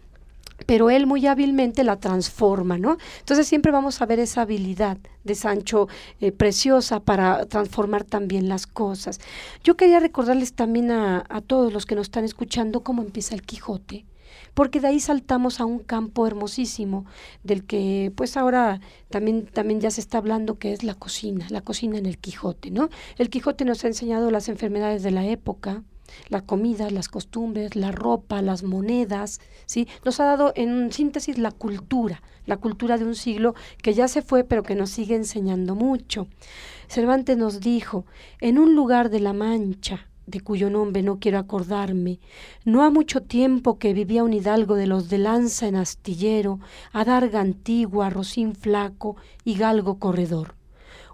pero 0.65 0.89
él 0.89 1.07
muy 1.07 1.25
hábilmente 1.27 1.83
la 1.83 1.97
transforma, 1.97 2.77
¿no? 2.77 2.97
Entonces 3.19 3.47
siempre 3.47 3.71
vamos 3.71 4.01
a 4.01 4.05
ver 4.05 4.19
esa 4.19 4.41
habilidad 4.41 4.97
de 5.23 5.35
Sancho 5.35 5.87
eh, 6.19 6.31
preciosa 6.31 6.99
para 6.99 7.45
transformar 7.45 8.03
también 8.03 8.49
las 8.49 8.67
cosas. 8.67 9.19
Yo 9.63 9.75
quería 9.75 9.99
recordarles 9.99 10.53
también 10.53 10.91
a, 10.91 11.23
a, 11.29 11.41
todos 11.41 11.73
los 11.73 11.85
que 11.85 11.95
nos 11.95 12.07
están 12.07 12.23
escuchando 12.23 12.81
cómo 12.81 13.01
empieza 13.01 13.35
el 13.35 13.43
Quijote, 13.43 14.05
porque 14.53 14.79
de 14.79 14.87
ahí 14.87 14.99
saltamos 14.99 15.59
a 15.59 15.65
un 15.65 15.79
campo 15.79 16.27
hermosísimo 16.27 17.05
del 17.43 17.65
que 17.65 18.11
pues 18.15 18.37
ahora 18.37 18.79
también, 19.09 19.45
también 19.45 19.81
ya 19.81 19.91
se 19.91 20.01
está 20.01 20.17
hablando 20.19 20.59
que 20.59 20.73
es 20.73 20.83
la 20.83 20.95
cocina, 20.95 21.47
la 21.49 21.61
cocina 21.61 21.97
en 21.97 22.05
el 22.05 22.17
Quijote, 22.17 22.71
¿no? 22.71 22.89
El 23.17 23.29
Quijote 23.29 23.65
nos 23.65 23.83
ha 23.83 23.87
enseñado 23.87 24.31
las 24.31 24.49
enfermedades 24.49 25.03
de 25.03 25.11
la 25.11 25.25
época, 25.25 25.83
la 26.29 26.41
comida, 26.41 26.89
las 26.89 27.07
costumbres, 27.09 27.75
la 27.75 27.91
ropa, 27.91 28.41
las 28.41 28.63
monedas, 28.63 29.39
¿sí? 29.65 29.87
Nos 30.05 30.19
ha 30.19 30.25
dado 30.25 30.53
en 30.55 30.91
síntesis 30.91 31.37
la 31.37 31.51
cultura, 31.51 32.21
la 32.45 32.57
cultura 32.57 32.97
de 32.97 33.05
un 33.05 33.15
siglo 33.15 33.55
que 33.81 33.93
ya 33.93 34.07
se 34.07 34.21
fue 34.21 34.43
pero 34.43 34.63
que 34.63 34.75
nos 34.75 34.89
sigue 34.89 35.15
enseñando 35.15 35.75
mucho. 35.75 36.27
Cervantes 36.87 37.37
nos 37.37 37.59
dijo, 37.59 38.05
en 38.39 38.59
un 38.59 38.75
lugar 38.75 39.09
de 39.09 39.19
la 39.19 39.33
Mancha, 39.33 40.07
de 40.25 40.39
cuyo 40.39 40.69
nombre 40.69 41.03
no 41.03 41.19
quiero 41.19 41.37
acordarme, 41.37 42.19
no 42.65 42.83
ha 42.83 42.89
mucho 42.89 43.23
tiempo 43.23 43.77
que 43.77 43.93
vivía 43.93 44.23
un 44.23 44.33
hidalgo 44.33 44.75
de 44.75 44.87
los 44.87 45.09
de 45.09 45.17
lanza 45.17 45.67
en 45.67 45.75
astillero, 45.75 46.59
adarga 46.91 47.41
antigua, 47.41 48.09
rocín 48.09 48.55
flaco 48.55 49.15
y 49.43 49.55
galgo 49.55 49.99
corredor. 49.99 50.55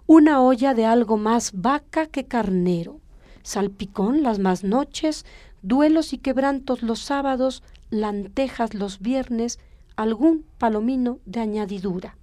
Una 0.06 0.42
olla 0.42 0.74
de 0.74 0.86
algo 0.86 1.16
más 1.16 1.52
vaca 1.54 2.06
que 2.06 2.26
carnero, 2.26 3.00
salpicón 3.42 4.22
las 4.22 4.38
más 4.38 4.64
noches, 4.64 5.24
duelos 5.62 6.12
y 6.12 6.18
quebrantos 6.18 6.82
los 6.82 7.00
sábados, 7.00 7.62
lantejas 7.90 8.74
los 8.74 9.00
viernes, 9.00 9.58
algún 9.96 10.44
palomino 10.58 11.18
de 11.26 11.40
añadidura. 11.40 12.16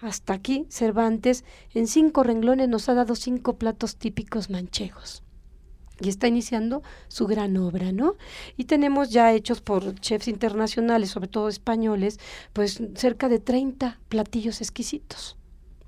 Hasta 0.00 0.32
aquí 0.32 0.66
Cervantes 0.70 1.44
en 1.74 1.86
cinco 1.86 2.22
renglones 2.22 2.68
nos 2.68 2.88
ha 2.88 2.94
dado 2.94 3.14
cinco 3.14 3.56
platos 3.56 3.96
típicos 3.96 4.48
manchegos. 4.50 5.22
Y 6.00 6.08
está 6.08 6.28
iniciando 6.28 6.82
su 7.08 7.26
gran 7.26 7.58
obra, 7.58 7.92
¿no? 7.92 8.16
Y 8.56 8.64
tenemos 8.64 9.10
ya 9.10 9.34
hechos 9.34 9.60
por 9.60 9.94
chefs 9.96 10.28
internacionales, 10.28 11.10
sobre 11.10 11.28
todo 11.28 11.48
españoles, 11.48 12.18
pues 12.54 12.82
cerca 12.94 13.28
de 13.28 13.38
30 13.38 14.00
platillos 14.08 14.62
exquisitos. 14.62 15.36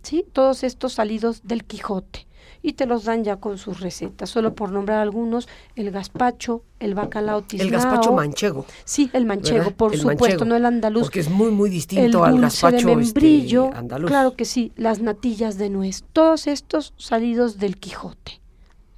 ¿Sí? 0.02 0.24
Todos 0.32 0.64
estos 0.64 0.94
salidos 0.94 1.42
del 1.44 1.64
Quijote 1.64 2.26
y 2.62 2.74
te 2.74 2.86
los 2.86 3.04
dan 3.04 3.24
ya 3.24 3.36
con 3.36 3.58
sus 3.58 3.80
recetas. 3.80 4.30
Solo 4.30 4.54
por 4.54 4.70
nombrar 4.70 5.00
algunos, 5.00 5.48
el 5.74 5.90
gazpacho, 5.90 6.62
el 6.78 6.94
bacalao 6.94 7.42
tiznao. 7.42 7.66
El 7.66 7.72
gazpacho 7.72 8.12
manchego. 8.12 8.64
Sí, 8.84 9.10
el 9.12 9.26
manchego, 9.26 9.72
por 9.72 9.96
supuesto, 9.96 10.44
no 10.44 10.56
el 10.56 10.64
andaluz. 10.64 11.02
Porque 11.02 11.20
es 11.20 11.28
muy, 11.28 11.50
muy 11.50 11.68
distinto 11.68 12.24
al 12.24 12.40
gazpacho 12.40 12.86
de 12.86 12.92
este, 12.92 12.96
membrillo, 12.96 13.70
andaluz. 13.74 14.08
Claro 14.08 14.36
que 14.36 14.44
sí, 14.44 14.72
las 14.76 15.00
natillas 15.00 15.58
de 15.58 15.70
nuez. 15.70 16.04
Todos 16.12 16.46
estos 16.46 16.94
salidos 16.96 17.58
del 17.58 17.78
Quijote. 17.78 18.41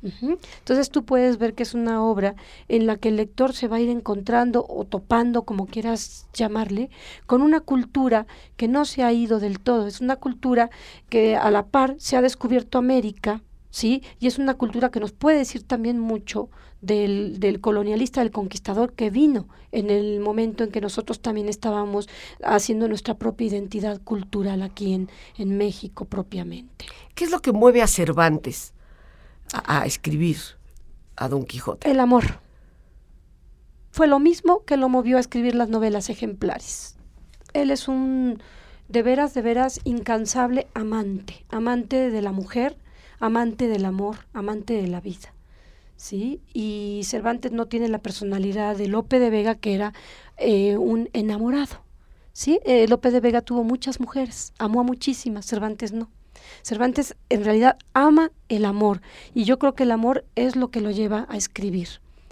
Entonces 0.04 0.90
tú 0.90 1.04
puedes 1.04 1.38
ver 1.38 1.54
que 1.54 1.62
es 1.62 1.74
una 1.74 2.02
obra 2.02 2.34
en 2.68 2.86
la 2.86 2.96
que 2.96 3.08
el 3.08 3.16
lector 3.16 3.54
se 3.54 3.68
va 3.68 3.76
a 3.76 3.80
ir 3.80 3.88
encontrando 3.88 4.66
o 4.68 4.84
topando, 4.84 5.44
como 5.44 5.66
quieras 5.66 6.26
llamarle, 6.34 6.90
con 7.26 7.42
una 7.42 7.60
cultura 7.60 8.26
que 8.56 8.68
no 8.68 8.84
se 8.84 9.02
ha 9.02 9.12
ido 9.12 9.40
del 9.40 9.60
todo. 9.60 9.86
Es 9.86 10.00
una 10.00 10.16
cultura 10.16 10.70
que 11.08 11.36
a 11.36 11.50
la 11.50 11.66
par 11.66 11.94
se 11.98 12.16
ha 12.16 12.22
descubierto 12.22 12.78
América, 12.78 13.42
¿sí? 13.70 14.02
Y 14.20 14.26
es 14.26 14.38
una 14.38 14.54
cultura 14.54 14.90
que 14.90 15.00
nos 15.00 15.12
puede 15.12 15.38
decir 15.38 15.62
también 15.62 15.98
mucho 15.98 16.50
del, 16.82 17.40
del, 17.40 17.60
colonialista, 17.60 18.20
del 18.20 18.30
conquistador 18.30 18.92
que 18.92 19.08
vino 19.08 19.48
en 19.72 19.88
el 19.88 20.20
momento 20.20 20.64
en 20.64 20.70
que 20.70 20.82
nosotros 20.82 21.20
también 21.20 21.48
estábamos 21.48 22.08
haciendo 22.44 22.88
nuestra 22.88 23.14
propia 23.14 23.46
identidad 23.46 24.02
cultural 24.02 24.62
aquí 24.62 24.92
en, 24.92 25.08
en 25.38 25.56
México 25.56 26.04
propiamente. 26.04 26.84
¿Qué 27.14 27.24
es 27.24 27.30
lo 27.30 27.40
que 27.40 27.52
mueve 27.52 27.80
a 27.80 27.86
Cervantes 27.86 28.73
a, 29.52 29.86
escribir 29.86 30.38
a 31.16 31.28
Don 31.28 31.44
Quijote? 31.44 31.90
El 31.90 32.00
amor. 32.00 32.40
Fue 33.90 34.06
lo 34.06 34.18
mismo 34.18 34.64
que 34.64 34.76
lo 34.76 34.88
movió 34.88 35.18
a 35.18 35.20
escribir 35.20 35.54
las 35.54 35.68
novelas 35.68 36.10
ejemplares. 36.10 36.96
Él 37.52 37.70
es 37.70 37.86
un 37.86 38.42
de 38.88 39.02
veras, 39.02 39.34
de 39.34 39.42
veras 39.42 39.80
incansable 39.84 40.66
amante, 40.74 41.44
amante 41.48 42.10
de 42.10 42.22
la 42.22 42.32
mujer, 42.32 42.76
amante 43.20 43.68
del 43.68 43.84
amor, 43.84 44.26
amante 44.32 44.74
de 44.74 44.88
la 44.88 45.00
vida. 45.00 45.32
¿Sí? 45.96 46.40
Y 46.52 47.02
Cervantes 47.04 47.52
no 47.52 47.66
tiene 47.66 47.88
la 47.88 47.98
personalidad 47.98 48.76
de 48.76 48.88
Lope 48.88 49.20
de 49.20 49.30
Vega, 49.30 49.54
que 49.54 49.74
era 49.74 49.94
eh, 50.36 50.76
un 50.76 51.08
enamorado. 51.12 51.84
¿Sí? 52.32 52.58
Eh, 52.64 52.88
Lope 52.88 53.12
de 53.12 53.20
Vega 53.20 53.42
tuvo 53.42 53.62
muchas 53.62 54.00
mujeres, 54.00 54.52
amó 54.58 54.80
a 54.80 54.84
muchísimas, 54.84 55.46
Cervantes 55.46 55.92
no. 55.92 56.10
Cervantes 56.62 57.16
en 57.28 57.44
realidad 57.44 57.76
ama 57.92 58.30
el 58.48 58.64
amor 58.64 59.00
y 59.34 59.44
yo 59.44 59.58
creo 59.58 59.74
que 59.74 59.84
el 59.84 59.92
amor 59.92 60.24
es 60.34 60.56
lo 60.56 60.68
que 60.68 60.80
lo 60.80 60.90
lleva 60.90 61.26
a 61.28 61.36
escribir 61.36 61.88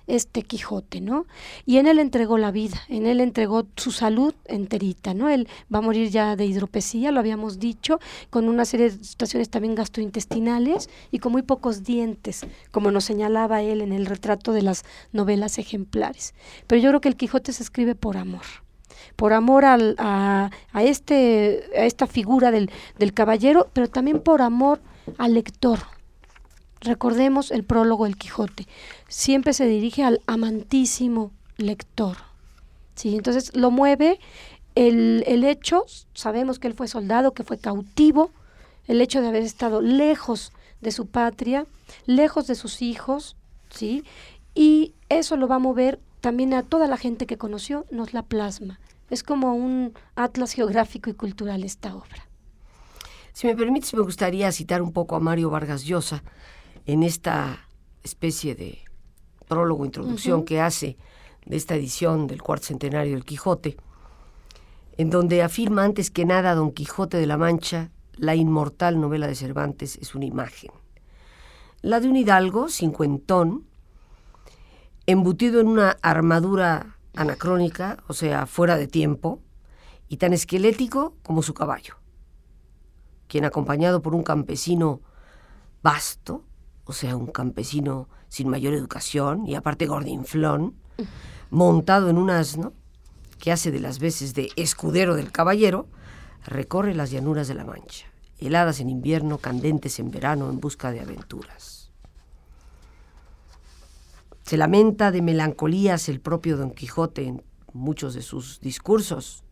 este 0.06 0.42
Quijote, 0.42 1.00
¿no? 1.00 1.26
Y 1.64 1.78
en 1.78 1.86
él 1.86 1.98
entregó 1.98 2.38
la 2.38 2.50
vida, 2.50 2.82
en 2.88 3.06
él 3.06 3.20
entregó 3.20 3.66
su 3.76 3.92
salud 3.92 4.34
enterita, 4.46 5.14
¿no? 5.14 5.28
Él 5.28 5.48
va 5.72 5.78
a 5.78 5.82
morir 5.82 6.10
ya 6.10 6.36
de 6.36 6.46
hidropesía, 6.46 7.12
lo 7.12 7.20
habíamos 7.20 7.58
dicho, 7.58 8.00
con 8.30 8.48
una 8.48 8.64
serie 8.64 8.90
de 8.90 9.04
situaciones 9.04 9.48
también 9.48 9.74
gastrointestinales 9.74 10.90
y 11.10 11.18
con 11.18 11.32
muy 11.32 11.42
pocos 11.42 11.84
dientes, 11.84 12.46
como 12.70 12.90
nos 12.90 13.04
señalaba 13.04 13.62
él 13.62 13.80
en 13.80 13.92
el 13.92 14.06
retrato 14.06 14.52
de 14.52 14.62
las 14.62 14.84
novelas 15.12 15.58
ejemplares. 15.58 16.34
Pero 16.66 16.80
yo 16.80 16.90
creo 16.90 17.00
que 17.00 17.08
el 17.08 17.16
Quijote 17.16 17.52
se 17.52 17.62
escribe 17.62 17.94
por 17.94 18.16
amor 18.16 18.42
por 19.16 19.32
amor 19.32 19.64
al, 19.64 19.94
a, 19.98 20.50
a, 20.72 20.82
este, 20.82 21.64
a 21.76 21.84
esta 21.84 22.06
figura 22.06 22.50
del, 22.50 22.70
del 22.98 23.12
caballero, 23.12 23.68
pero 23.72 23.88
también 23.88 24.20
por 24.20 24.42
amor 24.42 24.80
al 25.18 25.34
lector, 25.34 25.80
Recordemos 26.82 27.52
el 27.52 27.62
prólogo 27.62 28.04
del 28.04 28.16
Quijote. 28.16 28.66
Siempre 29.06 29.52
se 29.52 29.66
dirige 29.66 30.02
al 30.02 30.20
amantísimo 30.26 31.30
lector. 31.56 32.16
¿sí? 32.96 33.14
Entonces 33.14 33.54
lo 33.54 33.70
mueve 33.70 34.18
el, 34.74 35.22
el 35.28 35.44
hecho, 35.44 35.84
sabemos 36.12 36.58
que 36.58 36.66
él 36.66 36.74
fue 36.74 36.88
soldado, 36.88 37.34
que 37.34 37.44
fue 37.44 37.58
cautivo, 37.58 38.32
el 38.88 39.00
hecho 39.00 39.20
de 39.20 39.28
haber 39.28 39.44
estado 39.44 39.80
lejos 39.80 40.52
de 40.80 40.90
su 40.90 41.06
patria, 41.06 41.66
lejos 42.06 42.48
de 42.48 42.56
sus 42.56 42.82
hijos, 42.82 43.36
¿sí? 43.70 44.02
Y 44.54 44.92
eso 45.08 45.36
lo 45.36 45.46
va 45.46 45.56
a 45.56 45.60
mover 45.60 46.00
también 46.20 46.52
a 46.52 46.64
toda 46.64 46.88
la 46.88 46.96
gente 46.96 47.26
que 47.26 47.38
conoció, 47.38 47.86
nos 47.92 48.12
la 48.12 48.24
plasma. 48.24 48.80
Es 49.12 49.22
como 49.22 49.54
un 49.54 49.92
atlas 50.16 50.52
geográfico 50.54 51.10
y 51.10 51.12
cultural 51.12 51.64
esta 51.64 51.94
obra. 51.94 52.30
Si 53.34 53.46
me 53.46 53.54
permites, 53.54 53.92
me 53.92 54.00
gustaría 54.00 54.50
citar 54.52 54.80
un 54.80 54.90
poco 54.94 55.16
a 55.16 55.20
Mario 55.20 55.50
Vargas 55.50 55.84
Llosa, 55.84 56.22
en 56.86 57.02
esta 57.02 57.68
especie 58.02 58.54
de 58.54 58.78
prólogo, 59.48 59.84
introducción 59.84 60.40
uh 60.40 60.42
-huh. 60.42 60.46
que 60.46 60.62
hace 60.62 60.96
de 61.44 61.56
esta 61.56 61.74
edición 61.74 62.26
del 62.26 62.40
cuarto 62.40 62.68
centenario 62.68 63.12
del 63.12 63.26
Quijote, 63.26 63.76
en 64.96 65.10
donde 65.10 65.42
afirma 65.42 65.84
antes 65.84 66.10
que 66.10 66.24
nada 66.24 66.54
Don 66.54 66.72
Quijote 66.72 67.18
de 67.18 67.26
la 67.26 67.36
Mancha, 67.36 67.90
la 68.14 68.34
inmortal 68.34 68.98
novela 68.98 69.26
de 69.26 69.34
Cervantes 69.34 69.98
es 70.00 70.14
una 70.14 70.24
imagen. 70.24 70.70
La 71.82 72.00
de 72.00 72.08
un 72.08 72.16
hidalgo, 72.16 72.70
cincuentón, 72.70 73.66
embutido 75.04 75.60
en 75.60 75.68
una 75.68 75.98
armadura 76.00 76.91
anacrónica, 77.14 78.02
o 78.08 78.12
sea, 78.12 78.46
fuera 78.46 78.76
de 78.76 78.86
tiempo, 78.86 79.40
y 80.08 80.18
tan 80.18 80.32
esquelético 80.32 81.16
como 81.22 81.42
su 81.42 81.54
caballo, 81.54 81.96
quien 83.28 83.44
acompañado 83.44 84.02
por 84.02 84.14
un 84.14 84.22
campesino 84.22 85.00
vasto, 85.82 86.44
o 86.84 86.92
sea, 86.92 87.16
un 87.16 87.28
campesino 87.28 88.08
sin 88.28 88.48
mayor 88.48 88.74
educación 88.74 89.46
y 89.46 89.54
aparte 89.54 89.86
gordinflón, 89.86 90.74
montado 91.50 92.10
en 92.10 92.18
un 92.18 92.30
asno, 92.30 92.72
que 93.38 93.52
hace 93.52 93.70
de 93.70 93.80
las 93.80 93.98
veces 93.98 94.34
de 94.34 94.50
escudero 94.56 95.16
del 95.16 95.32
caballero, 95.32 95.88
recorre 96.44 96.94
las 96.94 97.10
llanuras 97.10 97.48
de 97.48 97.54
la 97.54 97.64
Mancha, 97.64 98.06
heladas 98.38 98.80
en 98.80 98.90
invierno, 98.90 99.38
candentes 99.38 99.98
en 99.98 100.10
verano, 100.10 100.48
en 100.48 100.60
busca 100.60 100.92
de 100.92 101.00
aventuras. 101.00 101.81
Se 104.42 104.56
lamenta 104.56 105.10
de 105.10 105.22
melancolías 105.22 106.08
el 106.08 106.20
propio 106.20 106.56
Don 106.56 106.72
Quijote 106.72 107.26
en 107.26 107.42
muchos 107.72 108.14
de 108.14 108.22
sus 108.22 108.60
discursos, 108.60 109.44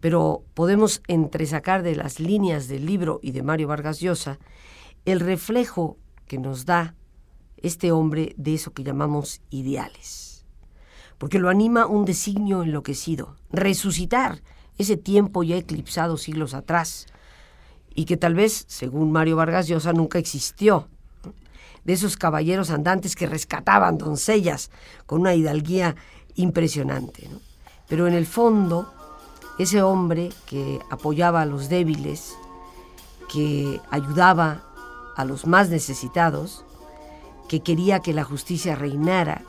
pero 0.00 0.44
podemos 0.54 1.02
entresacar 1.08 1.82
de 1.82 1.94
las 1.94 2.20
líneas 2.20 2.68
del 2.68 2.86
libro 2.86 3.20
y 3.22 3.32
de 3.32 3.42
Mario 3.42 3.68
Vargas 3.68 4.00
Llosa 4.00 4.38
el 5.04 5.20
reflejo 5.20 5.98
que 6.26 6.38
nos 6.38 6.64
da 6.64 6.94
este 7.58 7.92
hombre 7.92 8.34
de 8.36 8.54
eso 8.54 8.72
que 8.72 8.84
llamamos 8.84 9.42
ideales. 9.50 10.46
Porque 11.18 11.38
lo 11.38 11.50
anima 11.50 11.86
un 11.86 12.06
designio 12.06 12.62
enloquecido, 12.62 13.36
resucitar 13.50 14.40
ese 14.78 14.96
tiempo 14.96 15.42
ya 15.42 15.56
eclipsado 15.56 16.16
siglos 16.16 16.54
atrás, 16.54 17.06
y 17.94 18.04
que 18.04 18.16
tal 18.16 18.34
vez, 18.34 18.64
según 18.68 19.12
Mario 19.12 19.36
Vargas 19.36 19.68
Llosa, 19.68 19.92
nunca 19.92 20.18
existió. 20.18 20.88
De 21.84 21.92
esos 21.94 22.16
caballeros 22.16 22.70
andantes 22.70 23.16
que 23.16 23.26
rescataban 23.26 23.98
doncellas 23.98 24.70
con 25.06 25.22
una 25.22 25.34
hidalguía 25.34 25.96
impresionante. 26.34 27.28
Pero 27.88 28.06
en 28.06 28.14
el 28.14 28.26
fondo, 28.26 28.92
ese 29.58 29.82
hombre 29.82 30.30
que 30.46 30.78
apoyaba 30.90 31.42
a 31.42 31.46
los 31.46 31.68
débiles, 31.68 32.36
que 33.32 33.80
ayudaba 33.90 34.64
a 35.16 35.24
los 35.24 35.46
más 35.46 35.68
necesitados, 35.68 36.64
que 37.48 37.60
quería 37.60 38.00
que 38.00 38.12
la 38.12 38.24
justicia 38.24 38.74
reinara, 38.74 39.42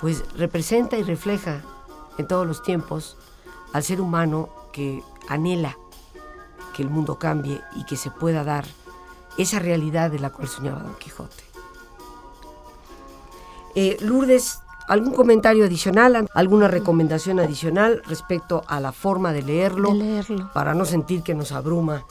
pues 0.00 0.24
representa 0.36 0.96
y 0.96 1.02
refleja 1.02 1.62
en 2.18 2.26
todos 2.26 2.46
los 2.46 2.62
tiempos 2.62 3.16
al 3.72 3.82
ser 3.82 4.00
humano 4.00 4.48
que 4.72 5.02
anhela 5.28 5.76
que 6.74 6.82
el 6.82 6.90
mundo 6.90 7.18
cambie 7.18 7.60
y 7.76 7.84
que 7.84 7.96
se 7.96 8.10
pueda 8.10 8.44
dar 8.44 8.64
esa 9.38 9.58
realidad 9.58 10.10
de 10.10 10.18
la 10.18 10.30
cual 10.30 10.48
soñaba 10.48 10.80
Don 10.80 10.94
Quijote. 10.94 11.44
Eh, 13.74 13.96
Lourdes, 14.00 14.60
¿algún 14.88 15.12
comentario 15.12 15.64
adicional, 15.64 16.28
alguna 16.34 16.68
recomendación 16.68 17.38
adicional 17.38 18.02
respecto 18.06 18.64
a 18.66 18.80
la 18.80 18.92
forma 18.92 19.32
de 19.32 19.42
leerlo, 19.42 19.92
para 20.52 20.74
no 20.74 20.84
sentir 20.84 21.22
que 21.22 21.34
nos 21.34 21.52
abruma 21.52 22.04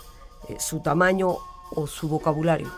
eh, 0.48 0.58
su 0.60 0.80
tamaño 0.80 1.36
o 1.72 1.88
su 1.88 2.08
vocabulario? 2.08 2.70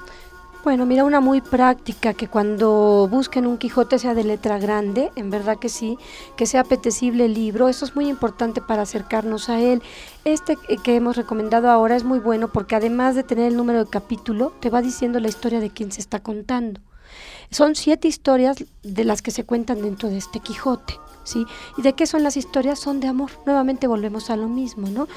Bueno, 0.64 0.86
mira, 0.86 1.04
una 1.06 1.22
muy 1.22 1.42
práctica, 1.42 2.14
que 2.14 2.28
cuando 2.28 3.08
busquen 3.10 3.48
un 3.48 3.58
Quijote 3.58 3.98
sea 3.98 4.14
de 4.14 4.24
letra 4.24 4.60
grande, 4.60 5.12
en 5.16 5.32
verdad 5.32 5.58
que 5.58 5.70
sí, 5.70 5.98
que 6.36 6.46
sea 6.46 6.62
apetecible 6.62 7.26
el 7.26 7.34
libro, 7.34 7.68
eso 7.68 7.84
es 7.84 7.96
muy 7.96 8.08
importante 8.08 8.62
para 8.62 8.84
acercarnos 8.84 9.50
a 9.50 9.60
él. 9.60 9.82
Este 10.24 10.58
que 10.84 10.96
hemos 10.96 11.18
recomendado 11.18 11.72
ahora 11.72 11.96
es 11.96 12.04
muy 12.04 12.20
bueno 12.20 12.52
porque 12.52 12.76
además 12.76 13.16
de 13.16 13.24
tener 13.24 13.48
el 13.48 13.58
número 13.58 13.84
de 13.84 13.90
capítulo, 13.90 14.54
te 14.60 14.70
va 14.70 14.84
diciendo 14.84 15.20
la 15.20 15.30
historia 15.30 15.60
de 15.60 15.72
quien 15.72 15.92
se 15.92 16.00
está 16.00 16.20
contando. 16.20 16.80
Son 17.50 17.74
siete 17.74 18.08
historias 18.08 18.64
de 18.84 19.04
las 19.04 19.24
que 19.24 19.32
se 19.32 19.46
cuentan 19.46 19.82
dentro 19.82 20.10
de 20.10 20.18
este 20.18 20.42
Quijote. 20.42 20.94
¿Sí? 21.24 21.46
¿Y 21.78 21.82
de 21.82 21.94
qué 21.94 22.06
son 22.06 22.24
las 22.24 22.36
historias? 22.38 22.80
Son 22.80 23.00
de 23.00 23.08
amor. 23.08 23.30
Nuevamente 23.46 23.88
volvemos 23.88 24.30
a 24.30 24.36
lo 24.36 24.48
mismo, 24.48 24.90
¿no? 24.90 25.08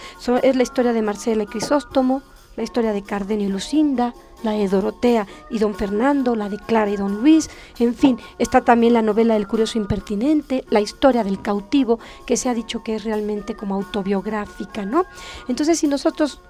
es 0.43 0.57
la 0.57 0.63
historia 0.63 0.93
de 0.93 1.01
Marcela 1.01 1.45
y 1.45 1.47
Crisóstomo, 1.47 2.23
la 2.57 2.63
historia 2.63 2.93
de 2.93 3.03
Cardenio 3.03 3.49
y 3.49 3.51
Lucinda, 3.51 4.15
la 4.45 4.53
de 4.53 4.69
Dorotea 4.69 5.27
y 5.51 5.59
don 5.59 5.75
Fernando, 5.75 6.37
la 6.37 6.49
de 6.49 6.59
Clara 6.59 6.91
y 6.91 6.97
don 6.97 7.21
Luis, 7.21 7.51
en 7.79 7.95
fin, 7.95 8.19
está 8.39 8.61
también 8.61 8.93
la 8.93 9.03
novela 9.03 9.35
del 9.35 9.49
curioso 9.49 9.79
impertinente, 9.79 10.65
la 10.71 10.81
historia 10.81 11.25
del 11.25 11.43
cautivo, 11.43 11.99
que 12.27 12.37
se 12.37 12.49
ha 12.49 12.55
dicho 12.55 12.83
que 12.83 12.95
es 12.95 13.05
realmente 13.05 13.57
como 13.57 13.75
autobiográfica, 13.75 14.85
¿no? 14.85 15.05
Entonces, 15.49 15.79
si 15.79 15.89
nosotros 15.89 16.41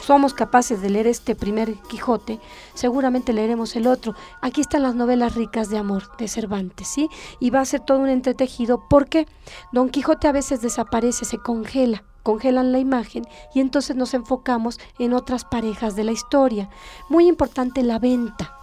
somos 0.00 0.34
capaces 0.34 0.80
de 0.80 0.90
leer 0.90 1.06
este 1.06 1.34
primer 1.34 1.74
Quijote, 1.88 2.38
seguramente 2.74 3.32
leeremos 3.32 3.74
el 3.76 3.86
otro. 3.86 4.14
Aquí 4.40 4.60
están 4.60 4.82
las 4.82 4.94
novelas 4.94 5.34
ricas 5.34 5.70
de 5.70 5.78
amor 5.78 6.16
de 6.18 6.28
Cervantes, 6.28 6.88
¿sí? 6.88 7.08
Y 7.40 7.50
va 7.50 7.60
a 7.60 7.64
ser 7.64 7.80
todo 7.80 7.98
un 7.98 8.08
entretejido 8.08 8.84
porque 8.88 9.26
Don 9.72 9.88
Quijote 9.88 10.28
a 10.28 10.32
veces 10.32 10.60
desaparece, 10.60 11.24
se 11.24 11.38
congela 11.38 12.04
congelan 12.22 12.72
la 12.72 12.78
imagen 12.78 13.26
y 13.54 13.60
entonces 13.60 13.96
nos 13.96 14.14
enfocamos 14.14 14.78
en 14.98 15.12
otras 15.12 15.44
parejas 15.44 15.96
de 15.96 16.04
la 16.04 16.12
historia. 16.12 16.68
Muy 17.08 17.26
importante 17.26 17.82
la 17.82 17.98
venta. 17.98 18.54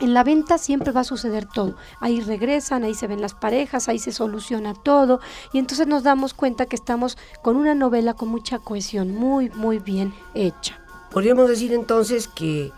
En 0.00 0.14
la 0.14 0.24
venta 0.24 0.58
siempre 0.58 0.90
va 0.90 1.02
a 1.02 1.04
suceder 1.04 1.46
todo. 1.46 1.76
Ahí 2.00 2.20
regresan, 2.20 2.82
ahí 2.82 2.94
se 2.94 3.06
ven 3.06 3.20
las 3.20 3.34
parejas, 3.34 3.88
ahí 3.88 4.00
se 4.00 4.10
soluciona 4.10 4.74
todo 4.74 5.20
y 5.52 5.58
entonces 5.58 5.86
nos 5.86 6.02
damos 6.02 6.34
cuenta 6.34 6.66
que 6.66 6.76
estamos 6.76 7.16
con 7.42 7.56
una 7.56 7.74
novela 7.74 8.14
con 8.14 8.28
mucha 8.28 8.58
cohesión, 8.58 9.14
muy, 9.14 9.50
muy 9.50 9.78
bien 9.78 10.12
hecha. 10.34 10.80
Podríamos 11.12 11.48
decir 11.48 11.72
entonces 11.72 12.26
que 12.26 12.72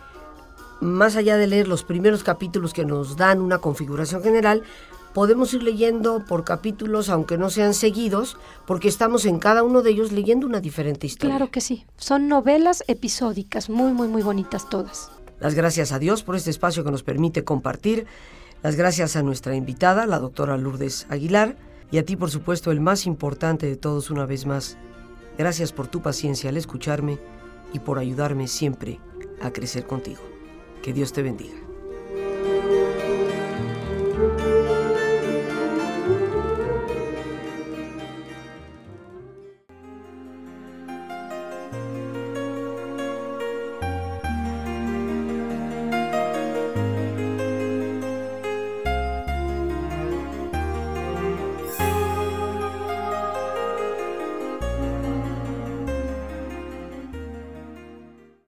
más 0.81 1.17
allá 1.17 1.37
de 1.37 1.47
leer 1.47 1.67
los 1.67 1.83
primeros 1.83 2.23
capítulos 2.25 2.75
que 2.75 2.85
nos 2.85 3.17
dan 3.17 3.41
una 3.41 3.59
configuración 3.59 4.23
general, 4.23 4.63
podemos 5.15 5.55
ir 5.55 5.63
leyendo 5.63 6.25
por 6.27 6.45
capítulos, 6.45 7.09
aunque 7.09 7.39
no 7.39 7.49
sean 7.49 7.73
seguidos, 7.73 8.37
porque 8.67 8.89
estamos 8.89 9.25
en 9.25 9.39
cada 9.39 9.63
uno 9.63 9.81
de 9.81 9.91
ellos 9.91 10.13
leyendo 10.13 10.47
una 10.47 10.61
diferente 10.61 11.07
historia. 11.07 11.37
Claro 11.37 11.51
que 11.51 11.61
sí. 11.61 11.87
Son 11.97 12.29
novelas 12.29 12.85
episódicas, 12.89 13.71
muy, 13.71 13.93
muy, 13.93 14.09
muy 14.09 14.23
bonitas 14.23 14.69
todas. 14.69 15.11
Las 15.41 15.55
gracias 15.55 15.93
a 15.93 15.99
Dios 15.99 16.23
por 16.23 16.37
este 16.37 16.51
espacio 16.51 16.85
que 16.85 16.91
nos 16.91 17.03
permite 17.03 17.45
compartir. 17.45 18.07
Las 18.63 18.77
gracias 18.77 19.15
a 19.17 19.23
nuestra 19.23 19.55
invitada, 19.55 20.07
la 20.07 20.19
doctora 20.19 20.57
Lourdes 20.57 21.07
Aguilar. 21.09 21.57
Y 21.91 21.99
a 21.99 22.05
ti, 22.05 22.17
por 22.17 22.31
supuesto, 22.31 22.73
el 22.73 22.81
más 22.81 23.07
importante 23.07 23.67
de 23.67 23.77
todos 23.77 24.11
una 24.11 24.27
vez 24.27 24.47
más. 24.47 24.77
Gracias 25.39 25.73
por 25.73 25.87
tu 25.87 26.03
paciencia 26.03 26.51
al 26.51 26.57
escucharme 26.57 27.19
y 27.73 27.79
por 27.79 27.99
ayudarme 27.99 28.49
siempre 28.49 29.01
a 29.41 29.53
crecer 29.53 29.87
contigo. 29.87 30.23
Que 30.83 30.93
Dios 30.93 31.13
te 31.13 31.23
bendiga. 31.23 31.64